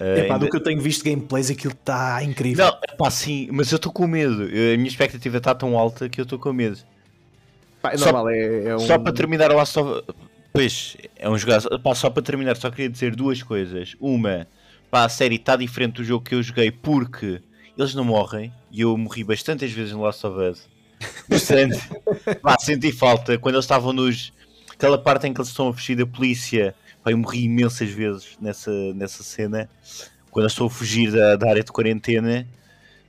[0.00, 2.66] Uh, Epá, ainda- do que eu tenho visto gameplays, aquilo está incrível.
[2.66, 4.42] Não, epá, sim, mas eu estou com medo.
[4.42, 6.78] A minha expectativa está tão alta que eu estou com medo.
[7.80, 8.80] Pá, é só- normal, é, é um...
[8.80, 10.04] Só para terminar o Last of
[10.56, 11.78] Pois, é um jogo.
[11.80, 13.94] Pá, só para terminar, só queria dizer duas coisas.
[14.00, 14.46] Uma,
[14.90, 17.42] pá, a série está diferente do jogo que eu joguei porque
[17.76, 20.66] eles não morrem e eu morri bastantes vezes no Last of Us.
[21.28, 21.78] Bastante.
[22.40, 24.32] pá, senti falta quando eles estavam nos.
[24.72, 26.74] Aquela parte em que eles estão a fugir da polícia.
[27.06, 29.70] Pá, eu morri imensas vezes nessa, nessa cena.
[30.28, 32.44] Quando eles estão a fugir da, da área de quarentena.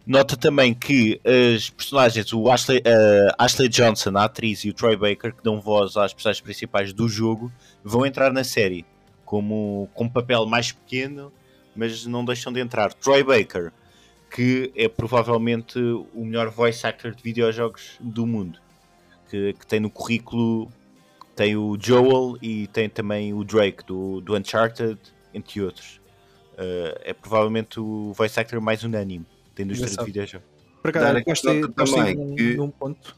[0.05, 4.95] Nota também que as personagens, o Ashley, eh, Ashley Johnson, a atriz, e o Troy
[4.95, 7.51] Baker, que dão voz às personagens principais do jogo,
[7.83, 8.85] vão entrar na série
[9.25, 11.33] como, com um papel mais pequeno,
[11.75, 12.93] mas não deixam de entrar.
[12.93, 13.73] Troy Baker,
[14.29, 18.59] que é provavelmente o melhor voice actor de videojogos do mundo,
[19.27, 20.71] que, que tem no currículo
[21.37, 24.97] tem o Joel e tem também o Drake do, do Uncharted,
[25.33, 26.01] entre outros.
[26.57, 30.05] Eh, é provavelmente o voice actor mais unânime da indústria Engraçado.
[30.05, 30.11] de
[31.13, 33.15] Dar gostei, nota gostei também num, que- num ponto.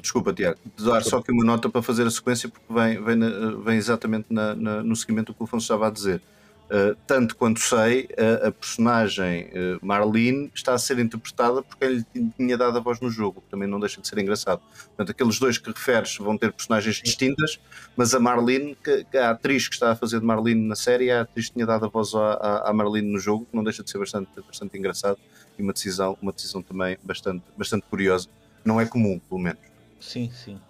[0.00, 3.18] Desculpa, Tiago, dar só aqui uma nota para fazer a sequência, porque vem, vem,
[3.64, 6.20] vem exatamente na- na- no seguimento do que o Afonso estava a dizer.
[6.68, 11.88] Uh, tanto quanto sei, a, a personagem uh, Marlene está a ser interpretada por quem
[12.14, 14.60] lhe tinha dado a voz no jogo, que também não deixa de ser engraçado.
[14.88, 17.58] Portanto, aqueles dois que referes vão ter personagens distintas,
[17.96, 21.10] mas a Marlene, que, que a atriz que está a fazer de Marlene na série,
[21.10, 23.90] a atriz que tinha dado a voz à, Marlene no jogo, que não deixa de
[23.90, 25.18] ser bastante, bastante engraçado
[25.58, 28.28] e uma decisão, uma decisão também bastante, bastante curiosa.
[28.62, 29.60] Não é comum, pelo menos.
[29.98, 30.60] Sim, sim.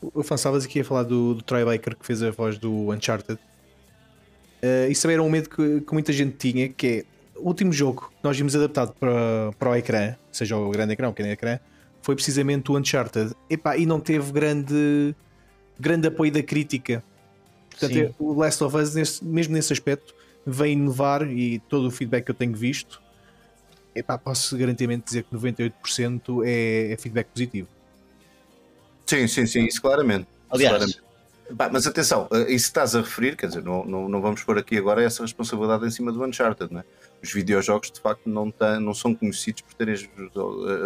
[0.00, 2.92] O Fan estavas aqui a falar do, do Troy Baker que fez a voz do
[2.92, 3.38] Uncharted.
[4.62, 7.04] Uh, isso também era um medo que, que muita gente tinha, que é
[7.38, 11.06] o último jogo que nós vimos adaptado para, para o ecrã, seja o grande ecrã
[11.06, 11.58] ou o pequeno ecrã,
[12.02, 13.34] foi precisamente o Uncharted.
[13.50, 15.14] Epá, e não teve grande,
[15.78, 17.02] grande apoio da crítica.
[17.70, 18.14] Portanto, Sim.
[18.18, 20.14] o Last of Us, nesse- mesmo nesse aspecto,
[20.46, 23.02] vem inovar e todo o feedback que eu tenho visto,
[23.94, 27.68] epá, posso garantidamente dizer que 98% é, é feedback positivo.
[29.04, 30.26] Sim, sim, sim, isso claramente.
[30.50, 31.05] Aliás, claramente.
[31.54, 34.58] Pá, mas atenção, eh, isso estás a referir, quer dizer, não, não, não vamos pôr
[34.58, 36.84] aqui agora essa responsabilidade em cima do Uncharted, não é?
[37.22, 40.08] Os videojogos de facto não, têm, não são conhecidos por terem as,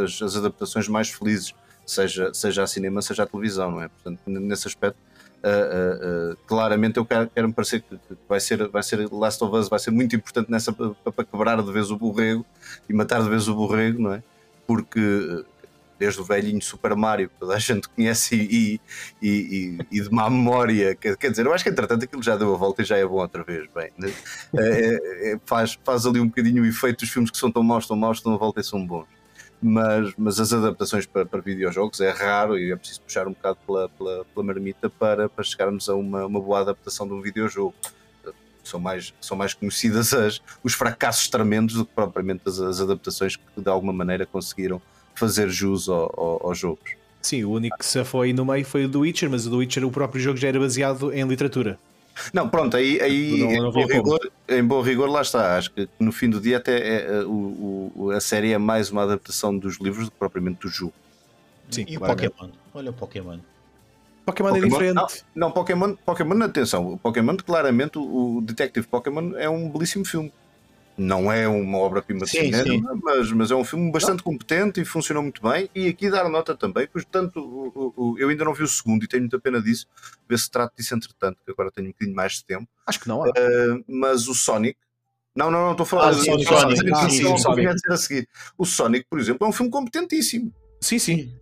[0.05, 1.55] as, as adaptações mais felizes,
[1.87, 3.89] seja, seja a cinema, seja a televisão, não é?
[3.89, 4.99] Portanto, nesse aspecto,
[5.43, 9.43] uh, uh, uh, claramente eu quero, quero me parecer que, vai, ser, vai ser Last
[9.43, 12.45] of Us, vai ser muito importante nessa para quebrar de vez o borrego
[12.89, 14.23] e matar de vez o borrego, não é?
[14.67, 15.45] Porque
[16.01, 18.81] desde o velhinho Super Mario, que toda a gente conhece e,
[19.21, 20.95] e, e, e de má memória.
[20.95, 23.05] Quer, quer, dizer, eu acho que entretanto aquilo já deu a volta e já é
[23.05, 23.69] bom outra vez.
[23.75, 24.11] Bem, né?
[24.57, 27.87] é, é, faz, faz ali um bocadinho o efeito dos filmes que são tão maus,
[27.87, 29.07] tão maus, estão a volta e são bons.
[29.63, 33.59] Mas, mas as adaptações para, para videojogos é raro e é preciso puxar um bocado
[33.67, 37.75] pela, pela, pela marmita para, para chegarmos a uma, uma boa adaptação de um videojogo
[38.63, 43.37] são mais, são mais conhecidas as, os fracassos tremendos do que propriamente as, as adaptações
[43.37, 44.81] que de alguma maneira conseguiram
[45.21, 46.93] fazer jus ao, ao, aos jogos.
[47.21, 49.59] Sim, o único que se foi no meio foi o do Witcher, mas o do
[49.59, 51.79] Witcher, o próprio jogo já era baseado em literatura.
[52.33, 55.57] Não, pronto, aí, aí não, não em, bom rigor, em, bom rigor, lá está.
[55.57, 58.91] Acho que no fim do dia até é, é, o, o, a série é mais
[58.91, 60.95] uma adaptação dos livros do que propriamente do jogo.
[61.71, 62.51] Sim, e o Pokémon?
[62.75, 63.39] Olha o Pokémon.
[64.25, 64.95] Pokémon, é Pokémon é diferente.
[64.95, 70.05] Não, não, Pokémon, Pokémon, atenção, o Pokémon, claramente, o, o Detective Pokémon é um belíssimo
[70.05, 70.33] filme
[71.01, 74.25] não é uma obra-prima de cinema, mas, mas é um filme bastante não.
[74.25, 75.71] competente e funcionou muito bem.
[75.75, 79.03] E aqui dar nota também, pois tanto o, o, eu ainda não vi o segundo
[79.03, 79.87] e tenho muita pena disso,
[80.29, 82.69] ver se trata disso entretanto, que agora tenho um bocadinho mais de tempo.
[82.87, 83.23] Acho que não.
[83.23, 84.79] Uh, mas o Sonic.
[85.35, 86.45] Não, não, não, estou a falar ah, do Sonic.
[86.45, 87.69] Sonic, Sonic, sim, Sonic.
[87.89, 88.29] a seguir.
[88.59, 90.53] O Sonic, por exemplo, é um filme competentíssimo.
[90.83, 91.35] Sim, sim.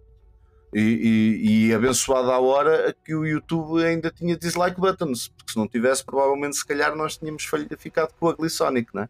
[0.75, 5.57] E, e, e abençoada a hora que o YouTube ainda tinha dislike buttons, porque se
[5.57, 9.09] não tivesse, provavelmente, se calhar, nós tínhamos ficado com a Glissonic, não é?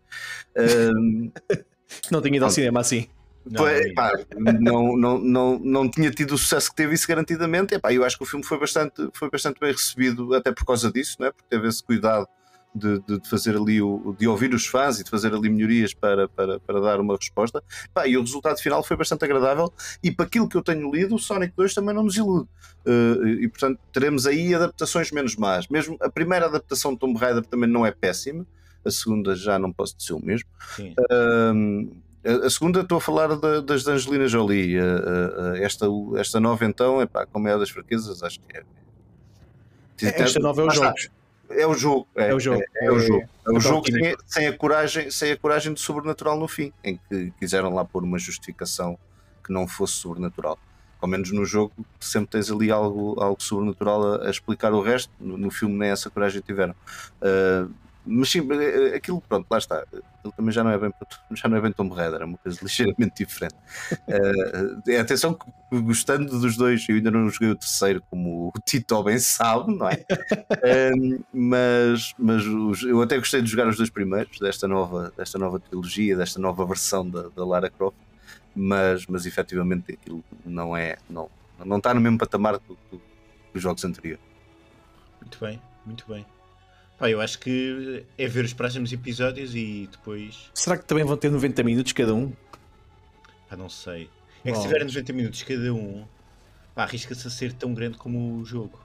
[0.57, 1.33] Um,
[2.11, 3.09] não tinha ido ao cinema assim.
[3.51, 4.13] Não, pá,
[4.61, 7.75] não, não, não, não tinha tido o sucesso que teve isso garantidamente.
[7.75, 10.93] Epá, eu acho que o filme foi bastante, foi bastante bem recebido, até por causa
[10.93, 11.33] disso, não é?
[11.33, 12.29] porque teve esse cuidado
[12.75, 16.29] de, de, fazer ali o, de ouvir os fãs e de fazer ali melhorias para,
[16.29, 17.63] para, para dar uma resposta.
[17.93, 19.73] Pá, e o resultado final foi bastante agradável.
[20.03, 22.49] E para aquilo que eu tenho lido, o Sonic 2 também não nos ilude.
[22.87, 25.69] Uh, e portanto teremos aí adaptações menos más.
[25.69, 28.47] Mesmo a primeira adaptação de Tomb Raider também não é péssima,
[28.85, 30.49] a segunda já não posso dizer o mesmo.
[30.79, 31.91] Uh,
[32.45, 34.79] a segunda estou a falar da, das de Angelina Jolie.
[34.79, 38.63] Uh, esta, esta nova então, epá, como é a das fraquezas, acho que é.
[40.01, 41.11] Esta nova é os jogos.
[41.51, 42.07] É o jogo.
[42.15, 42.63] É, é o jogo.
[42.77, 43.29] É, é o jogo.
[43.47, 46.99] É, o jogo sem, sem, a coragem, sem a coragem do sobrenatural no fim, em
[47.09, 48.99] que quiseram lá pôr uma justificação
[49.45, 50.59] que não fosse sobrenatural.
[51.01, 55.11] Ao menos no jogo sempre tens ali algo, algo sobrenatural a, a explicar o resto.
[55.19, 56.75] No, no, filme nem essa coragem tiveram.
[57.23, 57.73] Uh,
[58.09, 59.85] mas sim, eh, aquilo, pronto, lá está.
[59.93, 60.93] Ele também já não é bem,
[61.33, 63.55] já não é bem Tomb Raider, é uma coisa ligeiramente diferente.
[64.09, 69.03] Uh, atenção que gostando dos dois, eu ainda não joguei o terceiro, como o Tito
[69.03, 69.95] bem sabe, não é?
[69.95, 75.39] uh, mas mas os, eu até gostei de jogar os dois primeiros, desta nova, desta
[75.39, 77.97] nova trilogia, desta nova versão da, da Lara Croft,
[78.55, 81.31] mas, mas efetivamente aquilo não é, não,
[81.65, 82.59] não está no mesmo patamar
[83.53, 84.25] dos jogos anteriores.
[85.21, 86.25] Muito bem, muito bem.
[86.99, 90.51] Pá, eu acho que é ver os próximos episódios e depois.
[90.53, 92.33] Será que também vão ter 90 minutos cada um?
[93.49, 94.11] Pá, não sei.
[94.45, 96.05] É que se tiver 90 minutos cada um,
[96.75, 98.81] arrisca-se a ser tão grande como o jogo.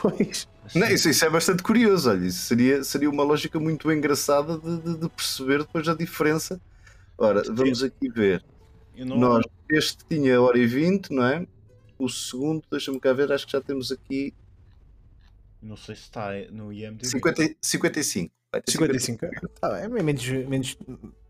[0.00, 0.48] Pois.
[0.64, 0.78] Assim.
[0.78, 2.26] Não, isso, isso, é bastante curioso, olha.
[2.26, 6.60] Isso seria, seria uma lógica muito engraçada de, de, de perceber depois a diferença.
[7.16, 8.44] Ora, vamos aqui ver.
[8.96, 9.16] Não...
[9.16, 11.46] Nós, este tinha hora e 20, não é?
[11.98, 14.34] O segundo, deixa-me cá ver, acho que já temos aqui
[15.66, 17.06] não sei se está no IMDb.
[17.06, 18.32] 50, 55.
[18.68, 19.26] 55.
[19.60, 20.78] Ah, é menos, menos.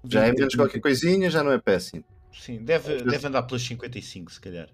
[0.04, 2.04] Já é menos qualquer coisinha, já não é péssimo.
[2.32, 4.68] Sim, deve, deve andar pelos 55, se calhar.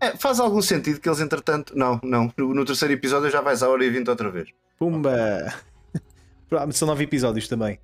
[0.00, 1.76] É, faz algum sentido que eles, entretanto.
[1.76, 2.32] Não, não.
[2.36, 4.48] No terceiro episódio já vais à hora e 20 outra vez.
[4.78, 5.52] Pumba!
[6.72, 7.80] São nove episódios também.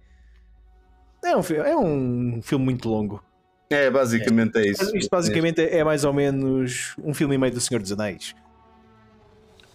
[1.25, 3.23] É um, é um filme muito longo.
[3.69, 4.97] É, basicamente é, é isso.
[4.97, 8.35] Isto basicamente é mais ou menos um filme e meio do Senhor dos Anéis.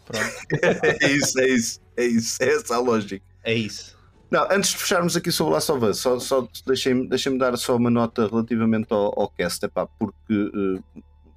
[0.06, 0.26] Pronto.
[1.02, 3.26] é isso, é isso, é isso, é essa a lógica.
[3.44, 3.96] É isso.
[4.30, 7.76] Não, antes de fecharmos aqui sobre Last of Us, só, só deixem-me deixem dar só
[7.76, 10.84] uma nota relativamente ao, ao cast, epá, porque, uh,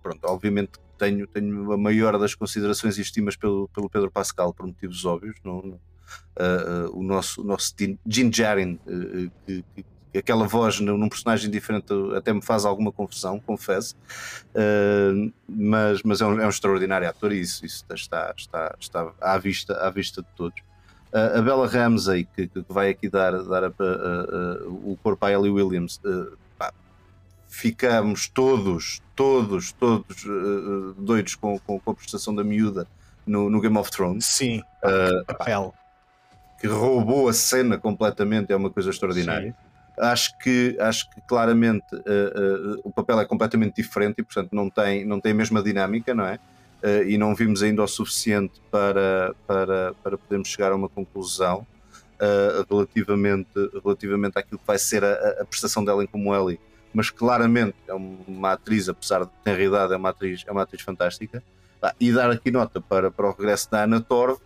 [0.02, 4.66] pronto, obviamente tenho, tenho a maior das considerações e estimas pelo, pelo Pedro Pascal, por
[4.66, 5.36] motivos óbvios.
[5.44, 7.74] Não, não uh, uh, o nosso, o nosso
[8.06, 8.78] Jim Jarin,
[9.46, 9.84] que, que
[10.16, 13.94] aquela voz num personagem diferente até me faz alguma confusão, confesso.
[14.54, 19.12] Uh, mas, mas é um, é um, extraordinário ator e isso, isso está, está, está
[19.20, 20.60] à, vista, à vista de todos.
[21.12, 25.32] a Bella Ramsey, que, que, vai aqui dar, dar a, a, a, o corpo a
[25.32, 26.72] Ellie Williams, uh, pá,
[27.48, 32.86] ficamos todos, todos, todos uh, doidos com, com, com, a prestação da miúda
[33.26, 34.24] no, no Game of Thrones.
[34.24, 35.74] Sim, uh, papel.
[36.60, 39.50] Que roubou a cena completamente, é uma coisa extraordinária.
[39.50, 39.67] Sim.
[40.00, 41.86] Acho que, acho que claramente
[42.84, 46.24] o papel é completamente diferente e, portanto, não tem, não tem a mesma dinâmica, não
[46.24, 46.38] é?
[46.82, 51.66] uh, e não vimos ainda o suficiente para, para, para podermos chegar a uma conclusão
[52.14, 53.48] uh, relativamente,
[53.82, 56.60] relativamente àquilo que vai ser a, a, prestação dela em como Ellie.
[56.92, 60.82] Mas claramente é uma atriz, apesar de ter idade, é uma atriz, é uma atriz
[60.82, 61.42] fantástica.
[61.82, 64.40] Ah, e dar aqui nota para, para o regresso da Ana Torv,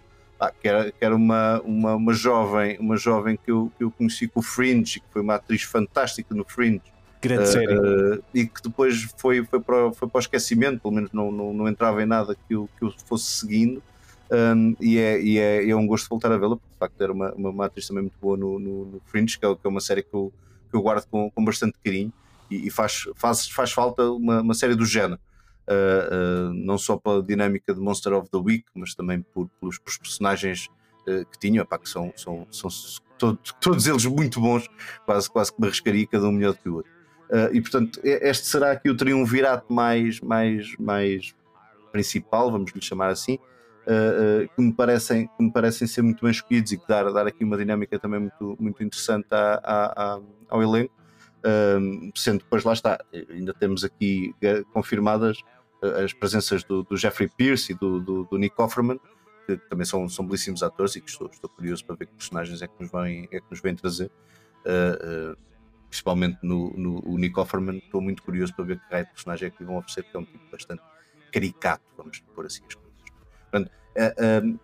[0.51, 4.27] que era, que era uma, uma, uma, jovem, uma jovem que eu, que eu conheci
[4.27, 6.83] com o Fringe, que foi uma atriz fantástica no Fringe,
[7.23, 7.79] Grande uh, série.
[7.79, 11.53] Uh, e que depois foi, foi, para, foi para o esquecimento, pelo menos não, não,
[11.53, 13.81] não entrava em nada que eu, que eu fosse seguindo.
[14.33, 17.13] Um, e, é, e é, é um gosto voltar a vê-la, porque de facto era
[17.13, 19.69] uma, uma, uma, atriz também muito boa no, no, no Fringe, que é, que é,
[19.69, 20.33] uma série que eu,
[20.71, 22.13] que eu guardo com, com bastante carinho
[22.51, 25.21] e, e faz, faz, faz falta uma, uma série do género.
[25.69, 29.79] Uh, uh, não só pela dinâmica de Monster of the Week, mas também por, pelos,
[29.79, 30.69] pelos personagens
[31.07, 32.69] uh, que tinham, epá, que são, são, são
[33.17, 34.69] todos, todos eles muito bons,
[35.07, 36.91] quase, quase que me arriscaria cada um melhor do que o outro.
[37.51, 41.35] E portanto, este será aqui o triunvirato mais, mais, mais
[41.91, 43.39] principal, vamos lhe chamar assim,
[43.87, 47.13] uh, uh, que, me parecem, que me parecem ser muito bem escolhidos e que dar,
[47.13, 50.95] dar aqui uma dinâmica também muito, muito interessante à, à, à, ao elenco.
[52.15, 54.35] Sendo que depois lá está, ainda temos aqui
[54.73, 55.39] confirmadas
[56.05, 59.01] as presenças do, do Jeffrey Pierce e do, do, do, Nick Offerman,
[59.47, 62.63] que também são, são belíssimos atores e que estou, estou curioso para ver que personagens
[62.63, 64.11] é que nos vêm, é que nos vêm trazer.
[64.65, 65.53] Uh, uh,
[65.89, 69.49] principalmente no, no o Nick Offerman, estou muito curioso para ver que raio de personagem
[69.49, 70.83] é que lhe vão oferecer, porque é um tipo bastante
[71.31, 73.03] caricato, vamos pôr assim as coisas.
[73.51, 74.59] Portanto, uh, um,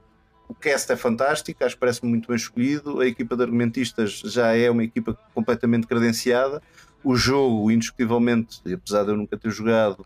[0.48, 4.56] o cast é fantástico, acho que parece-me muito bem escolhido, a equipa de argumentistas já
[4.56, 6.62] é uma equipa completamente credenciada,
[7.04, 10.04] o jogo, indiscutivelmente, apesar de eu nunca ter jogado,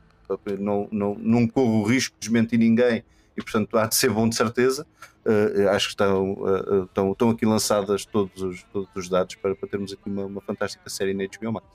[0.59, 3.05] não, não, não corro o risco de desmentir ninguém,
[3.37, 4.87] e portanto há de ser bom de certeza.
[5.24, 9.55] Uh, acho que estão, uh, estão, estão aqui lançadas todos os, todos os dados para,
[9.55, 11.66] para termos aqui uma, uma fantástica série na HBO Max.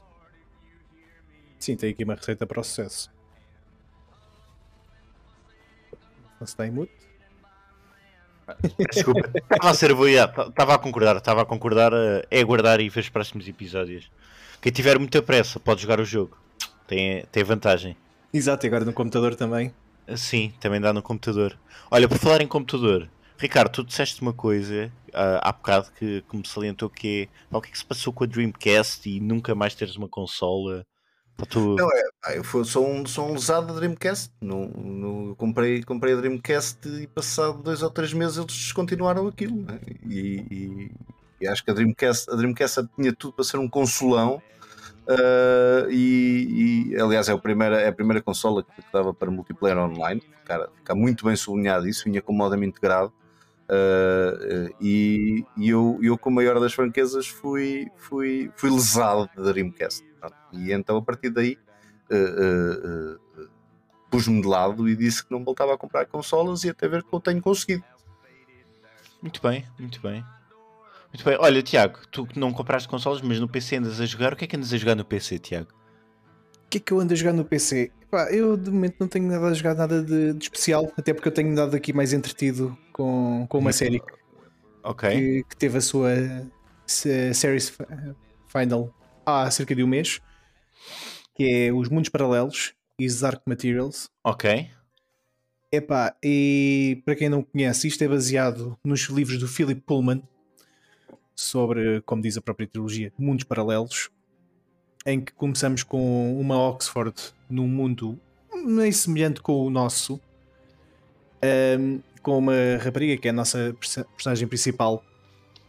[1.58, 3.10] Sim, tem aqui uma receita para o sucesso.
[6.39, 7.07] Não se está em mute?
[8.91, 11.91] Desculpa, estava a ser boiado, estava a concordar, estava a concordar,
[12.31, 14.10] é aguardar e ver os próximos episódios.
[14.62, 16.38] Quem tiver muita pressa pode jogar o jogo,
[16.88, 17.95] tem, tem vantagem.
[18.33, 19.73] Exato, e agora no computador também.
[20.15, 21.57] Sim, também dá no computador.
[21.91, 26.38] Olha, por falar em computador, Ricardo, tu disseste uma coisa uh, há bocado que, que
[26.38, 29.53] me salientou que é o que é que se passou com a Dreamcast e nunca
[29.53, 30.83] mais teres uma consola.
[31.45, 31.76] Tu...
[31.76, 31.88] Não,
[32.26, 34.32] é, eu fui, sou, um, sou um lesado da Dreamcast.
[34.41, 39.56] No, comprei, comprei a Dreamcast e passado dois ou três meses eles descontinuaram aquilo.
[39.62, 39.80] Né?
[40.04, 40.91] E, e,
[41.41, 44.41] e, acho que a Dreamcast, a Dreamcast tinha tudo para ser um consolão.
[45.08, 49.30] Uh, e, e, aliás é a primeira, é a primeira consola que, que dava para
[49.30, 50.21] multiplayer online.
[50.43, 53.13] Cara, fica muito bem sublinhado isso, vinha com modem integrado.
[53.69, 59.52] Uh, e, e eu, eu, com a maior das franquezas, fui, fui, fui lesado da
[59.52, 60.07] Dreamcast.
[60.51, 61.58] E então, a partir daí,
[62.12, 63.49] uh, uh,
[64.10, 67.13] pus-me de lado e disse que não voltava a comprar consolas e até ver que
[67.13, 67.84] eu tenho conseguido.
[69.21, 70.23] Muito bem, muito bem.
[71.13, 71.38] Muito bem.
[71.39, 74.45] Olha, Tiago, tu que não compraste consolas, mas no PC andas a jogar, o que
[74.45, 75.69] é que andas a jogar no PC, Tiago?
[76.65, 77.91] O que é que eu ando a jogar no PC?
[78.12, 81.27] Pá, eu de momento não tenho nada a jogar nada de, de, especial, até porque
[81.27, 84.01] eu tenho dado aqui mais entretido com, com uma série
[84.84, 85.12] okay.
[85.12, 86.12] que, que, teve a sua
[86.86, 87.77] series
[88.47, 88.93] final
[89.27, 90.21] há cerca de um mês,
[91.35, 94.09] que é Os Mundos Paralelos e Zark Materials.
[94.23, 94.69] Ok.
[95.69, 100.23] Epá, e para quem não conhece, isto é baseado nos livros do Philip Pullman
[101.35, 104.09] sobre, como diz a própria trilogia, mundos paralelos,
[105.05, 107.13] em que começamos com uma Oxford
[107.49, 108.17] num mundo
[108.55, 110.21] meio semelhante com o nosso,
[111.77, 113.75] um, com uma rapariga que é a nossa
[114.15, 115.03] personagem principal.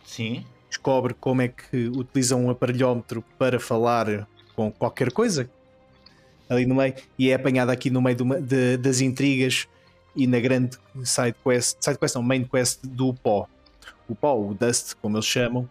[0.04, 0.46] Sim.
[0.68, 5.48] Descobre como é que utiliza um aparelhómetro para falar com qualquer coisa
[6.48, 9.68] ali no meio e é apanhada aqui no meio de, das intrigas
[10.16, 13.46] e na grande side quest, side quest não, main quest do pó.
[14.08, 15.68] O pó, o dust, como eles chamam,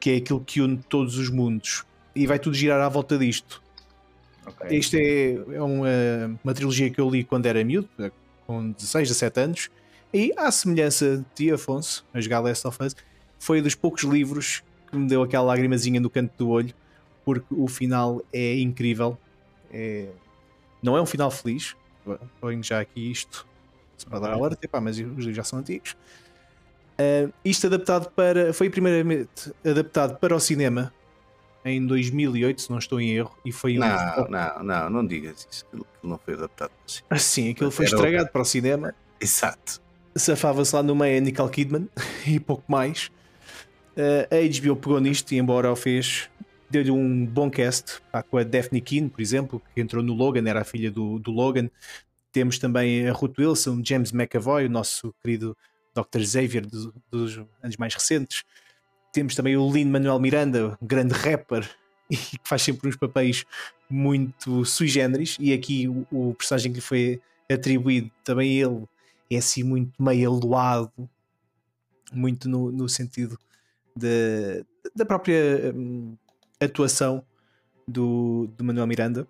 [0.00, 3.62] que é aquilo que une todos os mundos e vai tudo girar à volta disto.
[4.46, 4.78] Okay.
[4.78, 5.88] Isto é, é uma,
[6.42, 7.88] uma, trilogia que eu li quando era miúdo,
[8.46, 9.70] com 16, 17 anos,
[10.12, 12.96] e à semelhança de Afonso, a jogar Last of Us,
[13.38, 16.74] foi dos poucos livros que me deu aquela lagrimazinha no canto do olho,
[17.24, 19.18] porque o final é incrível.
[19.72, 20.08] É...
[20.82, 21.76] Não é um final feliz,
[22.40, 23.46] ponho já aqui isto
[24.08, 25.96] para dar alerta, epá, mas os livros já são antigos.
[26.98, 28.52] Uh, isto adaptado para.
[28.52, 30.92] Foi primeiramente adaptado para o cinema
[31.64, 34.30] em 2008, se não estou em erro, e foi não, um...
[34.30, 37.06] não, não, não digas isso, aquilo não foi adaptado para o cinema.
[37.10, 38.32] Ah, sim, aquilo foi Era estragado outra.
[38.32, 38.94] para o cinema.
[39.20, 39.80] Exato.
[40.14, 41.88] Safava-se lá no meio a Nicole Kidman
[42.26, 43.10] e pouco mais.
[43.96, 46.28] Uh, a HBO pegou nisto e, embora o fez,
[46.68, 50.46] deu-lhe um bom cast pá, com a Daphne Keane, por exemplo, que entrou no Logan,
[50.46, 51.70] era a filha do, do Logan.
[52.30, 55.56] Temos também a Ruth Wilson, James McAvoy, o nosso querido
[55.94, 56.20] Dr.
[56.20, 58.44] Xavier do, dos anos mais recentes.
[59.12, 61.66] Temos também o Lin Manuel Miranda, grande rapper
[62.10, 63.44] e que faz sempre uns papéis
[63.88, 65.38] muito sui generis.
[65.40, 67.20] E aqui o, o personagem que lhe foi
[67.50, 68.84] atribuído também ele
[69.30, 71.08] é assim muito meio aloado,
[72.12, 73.38] muito no, no sentido
[73.96, 76.16] de, da própria hum,
[76.60, 77.24] atuação
[77.88, 79.26] do, do Manuel Miranda.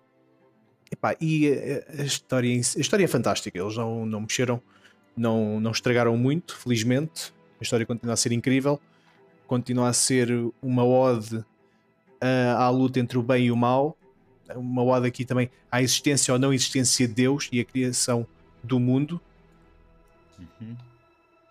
[0.91, 4.61] Epá, e a, a, história, a história é fantástica, eles não, não mexeram,
[5.15, 7.33] não, não estragaram muito, felizmente.
[7.59, 8.79] A história continua a ser incrível,
[9.47, 10.29] continua a ser
[10.61, 11.43] uma ode
[12.21, 13.97] à, à luta entre o bem e o mal,
[14.55, 18.25] uma ode aqui também à existência ou não existência de Deus e a criação
[18.63, 19.19] do mundo.
[20.39, 20.77] Uhum.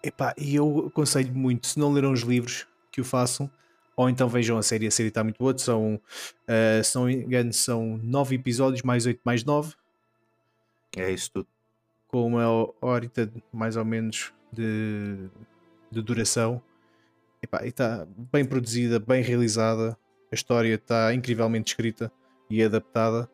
[0.03, 2.67] Epá, e eu aconselho muito, se não leram os livros,
[2.97, 3.51] que o façam
[3.97, 5.57] ou então vejam a série, a série está muito boa.
[5.57, 9.75] São, uh, se não me engano, são 9 episódios, mais 8, mais 9.
[10.97, 11.49] É isso tudo.
[12.09, 12.47] Com uma
[12.81, 15.29] horita mais ou menos de,
[15.91, 16.61] de duração.
[17.43, 19.97] E está bem produzida, bem realizada.
[20.31, 22.13] A história está incrivelmente escrita
[22.51, 23.31] e adaptada.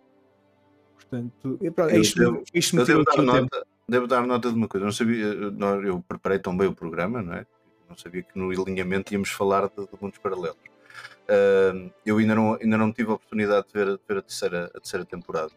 [0.95, 1.59] Portanto,
[1.91, 4.85] é isto, devo, isto me devo, dar nota, devo dar nota de uma coisa.
[4.85, 5.27] Eu não sabia,
[5.85, 7.47] eu preparei tão bem o programa, não é?
[7.93, 10.57] Não sabia que no alinhamento íamos falar de, de mundos paralelos.
[11.25, 14.65] Uh, eu ainda não, ainda não tive a oportunidade de ver, de ver a, terceira,
[14.75, 15.53] a terceira temporada,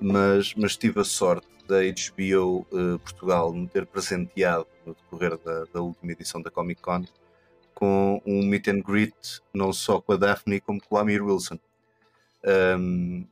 [0.00, 5.64] mas, mas tive a sorte da HBO uh, Portugal me ter presenteado no decorrer da,
[5.72, 7.04] da, última edição da Comic Con
[7.74, 11.58] com um meet and greet, não só com a Daphne, como com o Amir Wilson.
[12.78, 13.26] Um,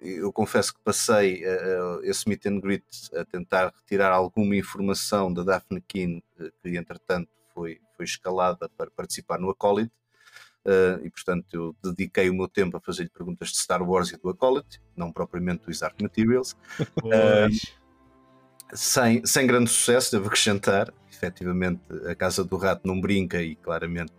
[0.00, 2.84] eu confesso que passei uh, esse meet and greet
[3.14, 9.38] a tentar retirar alguma informação da Daphne Keane, que entretanto foi, foi escalada para participar
[9.38, 9.92] no Acolyte.
[10.64, 14.16] Uh, e portanto eu dediquei o meu tempo a fazer-lhe perguntas de Star Wars e
[14.16, 16.56] do Acolyte, não propriamente do Dark Materials.
[17.02, 17.82] Uh,
[18.74, 20.92] sem, sem grande sucesso, devo acrescentar.
[21.10, 24.12] Efetivamente, a Casa do Rato não brinca e claramente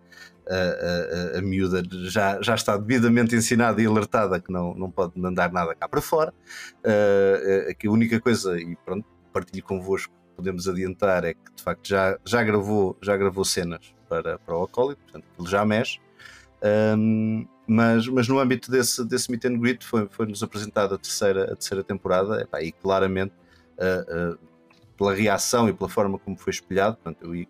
[0.48, 5.20] a, a, a, miúda já, já está devidamente ensinada e alertada que não, não pode
[5.20, 6.34] mandar nada cá para fora.
[6.86, 11.88] Uh, aqui a única coisa, e pronto, partilho convosco podemos adiantar é que de facto
[11.88, 16.00] já, já, gravou, já gravou cenas para, para o Acolyte, portanto ele já mexe.
[16.98, 21.46] Um, mas, mas no âmbito desse, desse meet and greet foi, foi-nos apresentada a terceira,
[21.46, 23.34] a terceira temporada epá, e claramente
[23.78, 24.40] uh, uh,
[24.98, 27.46] pela reação e pela forma como foi espelhado, portanto, eu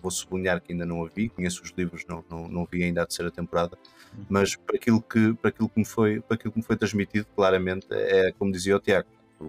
[0.00, 3.02] vou sublinhar que ainda não a vi, conheço os livros, não, não, não vi ainda
[3.02, 3.78] a terceira temporada,
[4.16, 4.24] uhum.
[4.28, 7.26] mas para aquilo que, para aquilo que, me, foi, para aquilo que me foi transmitido,
[7.34, 9.08] claramente é como dizia o Tiago,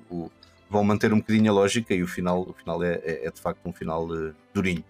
[0.10, 0.32] o,
[0.70, 3.40] vão manter um bocadinho a lógica e o final, o final é, é, é de
[3.40, 4.84] facto um final uh, durinho.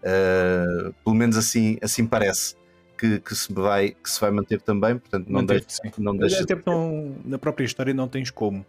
[0.00, 2.60] Uh, pelo menos assim, assim parece.
[2.98, 6.44] Que, que, se vai, que se vai manter também, portanto não manter, deixa, não deixa
[6.44, 8.64] até porque não, na própria história não tens como.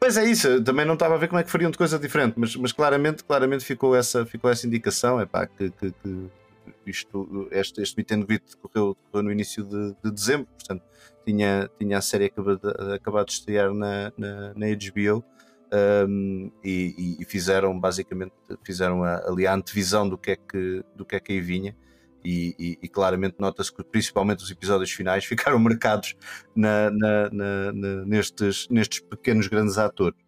[0.00, 2.34] Pois é isso, também não estava a ver como é que fariam de coisa diferente,
[2.36, 6.30] mas, mas claramente, claramente ficou essa, ficou essa indicação, é pá, que, que, que
[6.86, 10.82] isto, este, este meet and greet correu, correu no início de, de, dezembro, portanto
[11.24, 15.24] tinha, tinha a série acabado, acabado de estrear na, na, na HBO
[16.08, 21.04] um, e, e, fizeram basicamente fizeram a, ali a antevisão do que é que, do
[21.04, 21.76] que, é que aí vinha.
[22.24, 26.16] E, e, e claramente nota-se que principalmente os episódios finais ficaram marcados
[26.54, 27.72] na, na, na,
[28.06, 30.18] nestes, nestes pequenos grandes atores.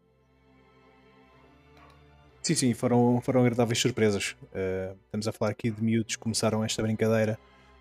[2.42, 4.36] Sim, sim, foram, foram agradáveis surpresas.
[4.53, 7.38] Uh, estamos a falar aqui de miúdos que começaram esta brincadeira,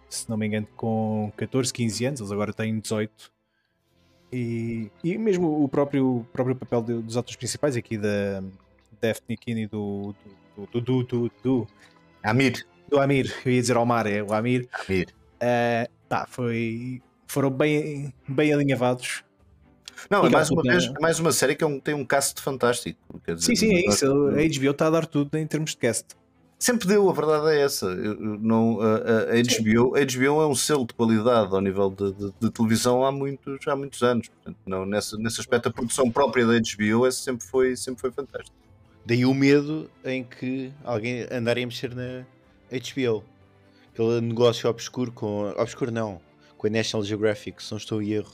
[0.09, 3.34] se não me engano, com 14, 15 anos, eles agora têm 18
[4.35, 8.43] e, e mesmo o próprio, próprio papel de, dos atores principais aqui da
[9.01, 10.13] Daphne e do
[10.55, 11.67] do, do, do, do, do,
[12.23, 12.65] Amir.
[12.89, 14.67] Do Amir, eu ia dizer Omar, é o Amir.
[14.87, 15.13] Amir.
[15.35, 19.23] Uh, tá, foi, foram bem, bem alinhavados.
[20.09, 22.99] Não, é mais uma, vez, mais uma série que é um, tem um cast fantástico.
[23.25, 24.05] Dizer, sim, sim, é isso.
[24.05, 26.07] A HBO está a dar tudo em termos de cast
[26.65, 27.85] sempre deu, a verdade é essa.
[27.85, 32.11] Eu, não, a, a, HBO, a HBO é um selo de qualidade ao nível de,
[32.11, 34.29] de, de, televisão há muitos, há muitos anos.
[34.29, 38.11] Portanto, não, nessa, nesse aspecto, a produção própria da HBO é, sempre, foi, sempre foi
[38.11, 38.55] fantástica.
[39.05, 42.25] Daí o medo em que alguém andaria a mexer na
[42.71, 43.23] HBO.
[43.93, 45.53] Aquele negócio obscuro com.
[45.57, 46.19] Obscuro não,
[46.57, 48.33] com a National Geographic, se não estou em erro.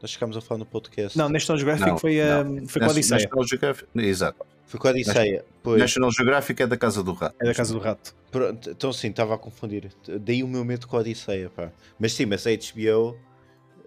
[0.00, 1.16] Nós chegámos a falar no podcast.
[1.16, 2.66] Não, National Geographic não, foi, a, não.
[2.66, 3.20] foi com a Odisseia.
[3.20, 4.55] National Geographic, exato.
[4.66, 5.44] Foi com a Odisseia.
[5.62, 5.80] Pois.
[5.80, 7.36] National Geographic é da Casa do Rato.
[7.40, 8.14] É da Casa do Rato.
[8.30, 9.92] Pronto, então sim, estava a confundir.
[10.20, 11.70] Daí o meu medo com a Odisseia, pá.
[11.98, 13.16] Mas sim, mas a HBO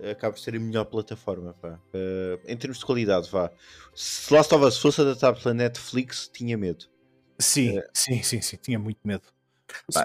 [0.10, 1.80] acaba por ser a melhor plataforma, pá.
[1.94, 3.52] Uh, em termos de qualidade, vá.
[3.94, 6.86] Se Last of Us fosse adaptado pela Netflix, tinha medo.
[7.38, 7.88] Sim, é.
[7.94, 9.24] sim, sim, sim, tinha muito medo.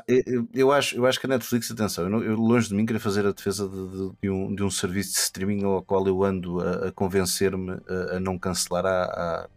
[0.06, 2.84] eu, eu, acho, eu acho que a Netflix, atenção, eu, não, eu longe de mim
[2.84, 6.06] queria fazer a defesa de, de, de, um, de um serviço de streaming ao qual
[6.06, 9.48] eu ando a, a convencer-me a, a, não cancelar há, há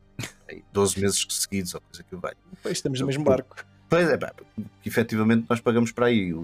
[0.71, 2.37] 12 meses seguidos ou coisa que valho.
[2.61, 3.55] Pois estamos no mesmo barco.
[3.89, 4.33] Pois é, pá,
[4.81, 6.35] que efetivamente nós pagamos para aí.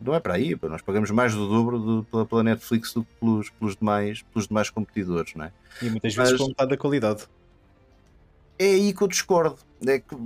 [0.00, 3.14] Não é para aí, nós pagamos mais do dobro do, pela, pela Netflix do que
[3.20, 5.52] pelos, pelos, demais, pelos demais competidores, não é?
[5.82, 7.24] E muitas vezes Mas, com metade da qualidade.
[8.58, 9.58] É aí que eu discordo.
[9.86, 10.16] É que,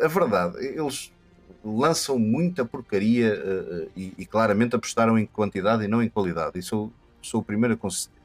[0.00, 1.12] a verdade, eles
[1.64, 6.58] lançam muita porcaria uh, e, e, claramente apostaram em quantidade e não em qualidade.
[6.58, 8.20] Isso eu sou o primeiro a conceder.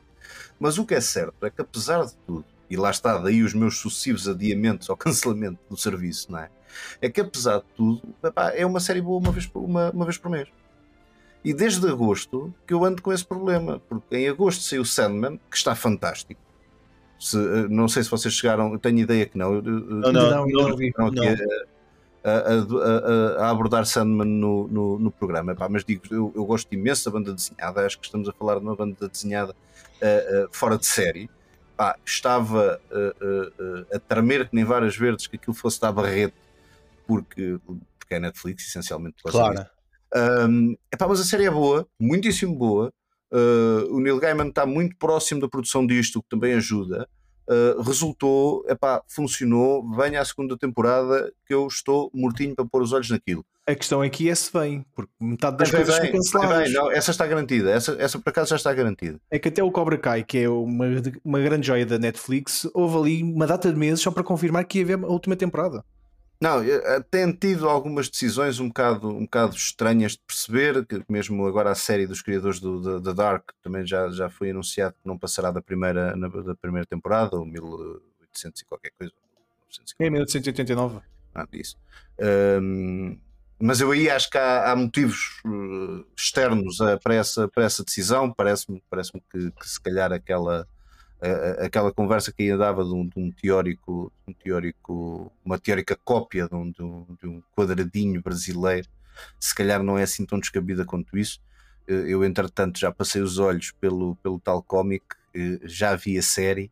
[0.60, 3.54] Mas o que é certo é que, apesar de tudo, e lá está, daí os
[3.54, 6.50] meus sucessivos adiamentos ao cancelamento do serviço, não é?
[7.02, 10.06] É que apesar de tudo, epá, é uma série boa uma vez, por, uma, uma
[10.06, 10.48] vez por mês.
[11.44, 15.56] E desde agosto que eu ando com esse problema, porque em agosto saiu Sandman, que
[15.56, 16.42] está fantástico.
[17.20, 19.62] Se, eh, não sei se vocês chegaram, tenho ideia que não.
[19.62, 21.24] Não, não, não, não, não, não.
[22.24, 26.44] A, a, a, a, abordar Sandman no, no, no programa, Epá, mas digo, eu, eu,
[26.44, 30.46] gosto imenso da banda desenhada, acho que estamos a falar de uma banda desenhada uh,
[30.46, 31.30] uh, fora de série,
[31.76, 36.36] pá, estava uh, uh, a tremer que nem várias verdes que aquilo fosse da barrete,
[37.06, 37.60] porque,
[38.00, 39.18] porque é Netflix, essencialmente.
[39.24, 39.66] Claro.
[40.48, 42.92] Um, epá, mas a série é boa, muitíssimo boa.
[43.90, 47.06] O Neil Gaiman está muito próximo da produção disto, o que também ajuda.
[47.48, 52.92] Uh, resultou, epá, funcionou, venha a segunda temporada que eu estou mortinho para pôr os
[52.92, 53.46] olhos naquilo.
[53.68, 56.72] A questão aqui é se vem, porque metade das coisas bem, são canceladas.
[56.72, 59.20] Não, essa está garantida, essa, essa por acaso já está garantida.
[59.32, 60.86] É que até o Cobra Kai, que é uma,
[61.24, 64.80] uma grande joia da Netflix, houve ali uma data de meses só para confirmar que
[64.80, 65.84] ia haver a última temporada.
[66.46, 71.44] Não, eh, tem tido algumas decisões um bocado, um bocado estranhas de perceber, que mesmo
[71.48, 75.18] agora a série dos criadores do, da, Dark também já, já foi anunciado que não
[75.18, 79.12] passará da primeira, na, da primeira temporada, ou 1800 e qualquer coisa.
[79.98, 81.00] É 1889.
[81.34, 81.78] Ah, isso.
[82.62, 83.18] Um,
[83.60, 87.84] mas eu aí acho que há, há motivos uh, externos uh, para, essa, para essa
[87.84, 88.32] decisão.
[88.32, 90.68] Parece-me parece que, que se calhar aquela
[91.60, 96.48] aquela conversa que ainda dava de um, de um, teórico, um teórico, uma teórica cópia
[96.48, 98.88] de um, de um, quadradinho brasileiro,
[99.40, 101.42] se calhar não é assim tão descabida quanto isso.
[101.88, 105.06] Eu, entretanto, já passei os olhos pelo, pelo tal cómic,
[105.36, 106.72] eh, já vi a série,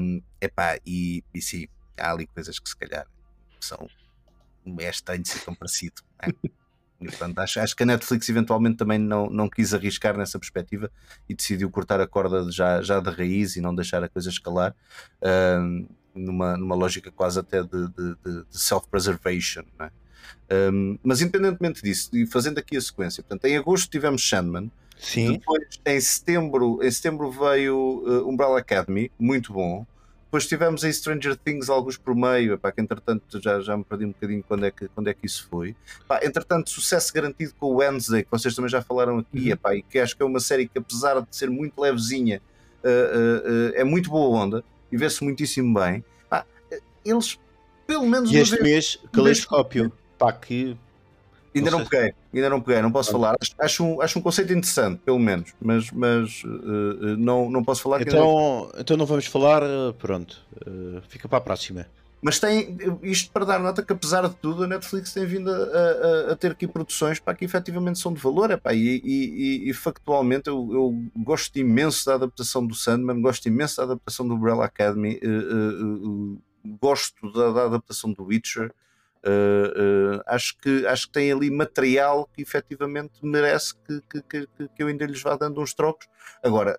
[0.00, 3.06] um, epá, e, e sim, há ali coisas que se calhar
[3.60, 3.86] são.
[4.78, 6.02] É estranho ser tão parecido.
[6.22, 6.28] É?
[7.06, 10.90] E, portanto, acho, acho, que a Netflix eventualmente também não, não quis arriscar nessa perspectiva
[11.28, 14.74] e decidiu cortar a corda já, já de raiz e não deixar a coisa escalar
[15.20, 19.64] uh, numa, numa lógica quase até de, de, de self-preservation.
[19.80, 19.90] É?
[20.72, 24.70] Um, mas independentemente disso, e fazendo aqui a sequência, portanto, em agosto tivemos Sandman.
[24.96, 25.32] Sim.
[25.32, 29.86] Depois, em setembro, em setembro veio uh, Umbrella Academy, muito bom.
[30.34, 34.04] Depois tivemos em Stranger Things alguns por meio, epá, que entretanto já, já me perdi
[34.04, 35.76] um bocadinho quando é que, quando é que isso foi.
[36.00, 39.52] Epá, entretanto, sucesso garantido com o Wednesday, que vocês também já falaram aqui, uhum.
[39.52, 42.42] epá, e que acho que é uma série que, apesar de ser muito levezinha,
[42.82, 46.04] uh, uh, uh, é muito boa onda e vê-se muitíssimo bem.
[46.26, 46.44] Epá,
[47.04, 47.38] eles,
[47.86, 48.32] pelo menos.
[48.32, 50.76] E este mês, Calescópio, pá, que
[51.54, 53.36] Ainda não, não peguei, ainda não peguei, não posso falar.
[53.40, 57.82] Acho, acho, um, acho um conceito interessante, pelo menos, mas, mas uh, não, não posso
[57.82, 58.02] falar.
[58.02, 58.72] Então, não...
[58.76, 59.62] então não vamos falar,
[59.98, 61.86] pronto, uh, fica para a próxima.
[62.24, 65.56] Mas tem isto para dar nota que, apesar de tudo, a Netflix tem vindo a,
[65.56, 68.50] a, a ter aqui produções para que efetivamente são de valor.
[68.50, 73.76] Epá, e, e, e, factualmente eu, eu, gosto imenso da adaptação do Sandman, gosto imenso
[73.76, 76.40] da adaptação do Umbrella Academy, uh,
[76.80, 78.72] gosto da, da, adaptação do Witcher.
[79.26, 84.68] Uh, uh, acho, que, acho que tem ali material que efetivamente merece que, que, que,
[84.68, 86.06] que eu ainda lhes vá dando uns trocos.
[86.42, 86.76] Agora,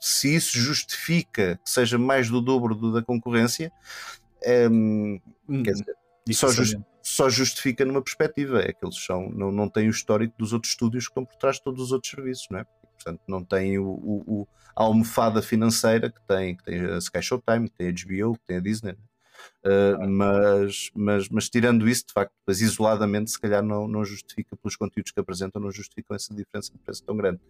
[0.00, 3.72] se isso justifica que seja mais do dobro do, da concorrência,
[4.70, 5.96] um, hum, quer dizer,
[6.32, 10.34] só, just, só, justifica numa perspectiva, é que eles são, não, não têm o histórico
[10.38, 12.64] dos outros estúdios que estão por trás de todos os outros serviços, não é?
[12.94, 17.22] Portanto, não têm o, o, o a almofada financeira que tem, que tem a Sky
[17.22, 18.96] Showtime, que tem a HBO, que tem a Disney.
[19.64, 24.56] Uh, mas, mas, mas tirando isso, de facto, mas isoladamente, se calhar não, não justifica
[24.56, 27.40] pelos conteúdos que apresentam, não justificam essa diferença de preço tão grande.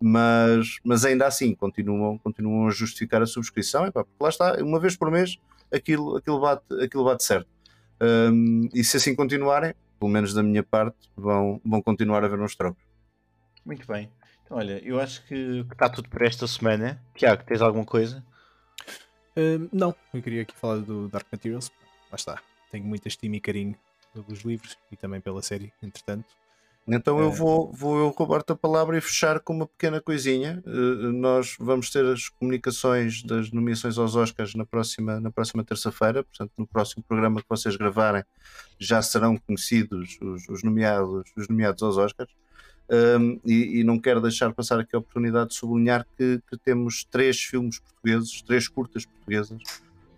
[0.00, 4.78] Mas, mas ainda assim, continuam, continuam a justificar a subscrição, epá, porque lá está, uma
[4.78, 5.38] vez por mês
[5.72, 7.48] aquilo, aquilo, bate, aquilo bate certo.
[8.00, 12.40] Um, e se assim continuarem, pelo menos da minha parte, vão, vão continuar a ver
[12.40, 12.82] uns trocos.
[13.64, 14.10] Muito bem.
[14.44, 17.02] Então, olha, eu acho que, que está tudo para esta semana.
[17.16, 18.24] Tiago, tens alguma coisa?
[19.36, 21.70] Uh, não, eu queria aqui falar do Dark Materials.
[22.14, 22.40] está.
[22.70, 23.76] Tenho muita estima e carinho
[24.12, 26.24] pelos livros e também pela série, entretanto.
[26.88, 27.34] Então eu É.
[27.34, 30.62] vou, vou eu roubar-te a palavra e fechar com uma pequena coisinha.
[30.64, 36.22] Uh, nós vamos ter as comunicações das nomeações aos Oscars na próxima, na próxima terça-feira,
[36.22, 38.24] portanto, no próximo programa que vocês gravarem
[38.78, 42.30] já serão conhecidos os, os nomeados, os nomeados aos Oscars.
[42.88, 47.04] Um, e, e não quero deixar passar aqui a oportunidade de sublinhar que, que temos
[47.04, 49.60] três filmes portugueses, três curtas portuguesas,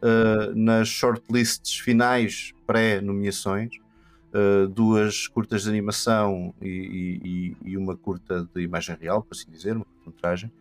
[0.03, 3.71] uh, nas shortlists finais pré-nomeações.
[4.29, 9.51] Uh, duas curtas de animação e, e- e uma curta de imagem real, por assim
[9.51, 10.53] dizer, uma curta-metragem.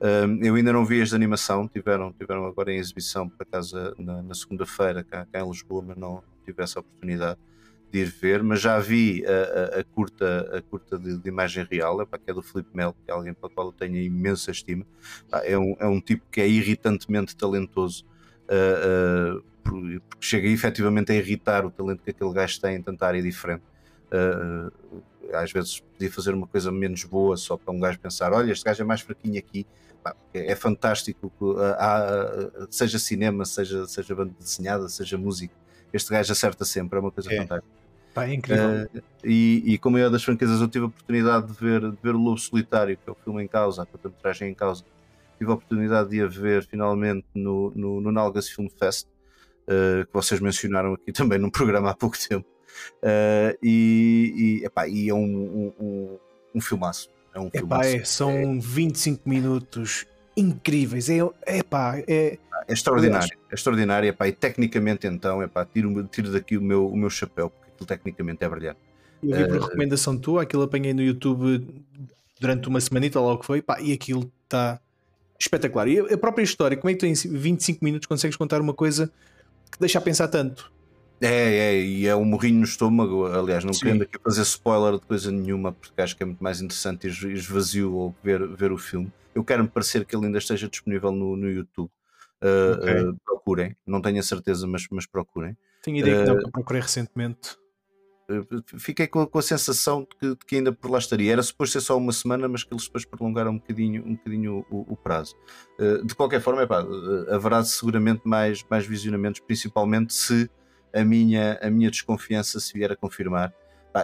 [0.00, 3.76] Um, eu ainda não vi as de animação, tiveram, tiveram agora em exibição, por acaso,
[3.96, 7.38] na, na segunda-feira, cá, cá em Lisboa, mas não tive essa oportunidade
[7.92, 8.42] de ir ver.
[8.42, 12.30] Mas já vi a, a- a curta, a curta de, de imagem real, epá, que
[12.30, 14.84] é do Felipe Melo, que é alguém para o qual eu tenho imensa estima.
[15.30, 18.04] Pá, é, um, é um tipo que é irritantemente talentoso.
[18.48, 19.80] uh, uh, por-
[20.10, 23.62] porque chega efetivamente a irritar o talento que aquele gajo tem em tentar ir diferente.
[24.12, 28.52] Uh, às vezes podia fazer uma coisa menos boa só para um gajo pensar: olha,
[28.52, 29.66] este gajo é mais fraquinho aqui.
[30.34, 32.30] É, é fantástico, uh, há,
[32.62, 35.54] uh, seja cinema, seja, seja banda desenhada, seja música.
[35.92, 37.36] Este gajo acerta sempre, é uma coisa É.
[37.38, 37.81] fantástica.
[38.14, 38.84] Pá, é incrível.
[38.94, 42.14] Uh, e, e como é das franquezas, eu tive a oportunidade de ver, de ver
[42.14, 44.84] o Lobo Solitário, que é o filme em causa, a curta-metragem em causa.
[45.38, 50.12] Tive a oportunidade de a ver finalmente no, no, no Nalgas Film Fest, uh, que
[50.12, 52.46] vocês mencionaram aqui também num programa há pouco tempo.
[53.02, 56.18] Uh, e, e, epá, e é um, um, um,
[56.56, 57.10] um filmaço.
[57.34, 57.88] É um Epá, filmaço.
[57.88, 60.06] é, são 25 minutos
[60.36, 61.08] incríveis.
[61.08, 62.38] É, epá, é,
[62.68, 66.96] É extraordinário, é extraordinário, epá, e tecnicamente então, epá, tiro, tiro daqui o meu, o
[66.96, 67.50] meu chapéu,
[67.82, 68.80] aquilo tecnicamente é brilhante.
[69.22, 71.64] eu vi por Eh, recomendação tua, aquilo apanhei no YouTube
[72.40, 74.80] durante uma semanita, lá o que foi, pá, e aquilo está
[75.38, 75.88] espetacular.
[75.88, 79.12] E a própria história, como é que tu em 25 minutos consegues contar uma coisa
[79.70, 80.72] que deixa a pensar tanto?
[81.20, 81.26] É,
[81.76, 83.80] é, e é um morrinho no estômago, aliás, não Sim.
[83.80, 87.32] querendo aqui fazer spoiler de coisa nenhuma, porque acho que é muito mais interessante ir
[87.32, 89.12] esvazio ou ver, ver o filme.
[89.32, 91.90] Eu quero-me parecer que ele ainda esteja disponível no, no YouTube.
[92.42, 93.08] Uh, Ok.
[93.08, 95.56] uh, procurem, não tenho a certeza, mas, mas procurem.
[95.80, 97.56] Tenho ideia que não, Eh, que eu procurei recentemente.
[98.40, 101.32] Uh, fiquei com, a- com a sensação de que, de que ainda por lá estaria.
[101.32, 104.66] Era suposto ser só uma semana, mas que eles depois prolongaram um bocadinho, um bocadinho
[104.70, 105.34] o, o prazo.
[105.78, 110.50] Uh, de qualquer forma, epá, uh, haverá seguramente mais, mais visionamentos, principalmente se
[110.94, 113.52] a minha, a minha desconfiança se vier a confirmar.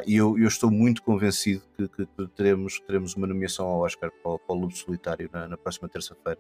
[0.07, 4.11] E eu, eu estou muito convencido que, que- que teremos, teremos uma nomeação ao Oscar
[4.23, 6.39] para, o- para o Lobo Solitário na, na próxima terça-feira.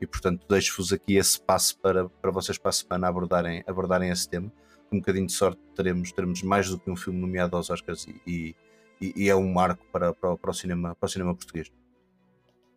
[0.00, 4.28] E portanto, deixo-vos aqui esse passo para, para vocês para a semana abordarem, abordarem esse
[4.28, 4.50] tema
[4.88, 8.06] com um bocadinho de sorte teremos, teremos mais do que um filme nomeado aos Oscars
[8.26, 8.54] e,
[9.00, 11.70] e- e é um marco para, para, o- para o cinema, para o cinema português.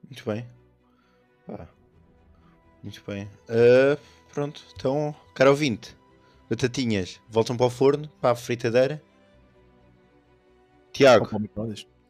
[0.04, 0.48] Muito bem.
[1.48, 1.68] Pá.
[2.84, 3.30] Muito bem.
[3.50, 3.98] Ah,
[4.34, 5.96] pronto, então, cara ouvinte,
[6.50, 9.02] batatinhas voltam para o forno, para a fritadeira.
[10.92, 11.24] Tiago,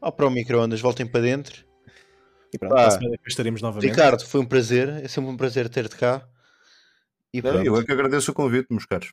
[0.00, 1.64] ou para o micro-ondas, voltem para dentro.
[2.52, 2.76] E pronto, Pá.
[2.82, 3.90] para a semana depois estaremos novamente.
[3.90, 6.26] Ricardo, foi um prazer, é sempre um prazer ter-te cá.
[7.32, 9.10] E pronto, Eu é que agradeço o convite, meus caros.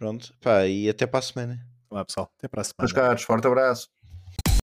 [0.00, 1.66] Pronto, pá, e até para a semana.
[1.90, 2.78] Vá, pessoal, até para a semana.
[2.80, 3.90] Meus caros, forte abraço.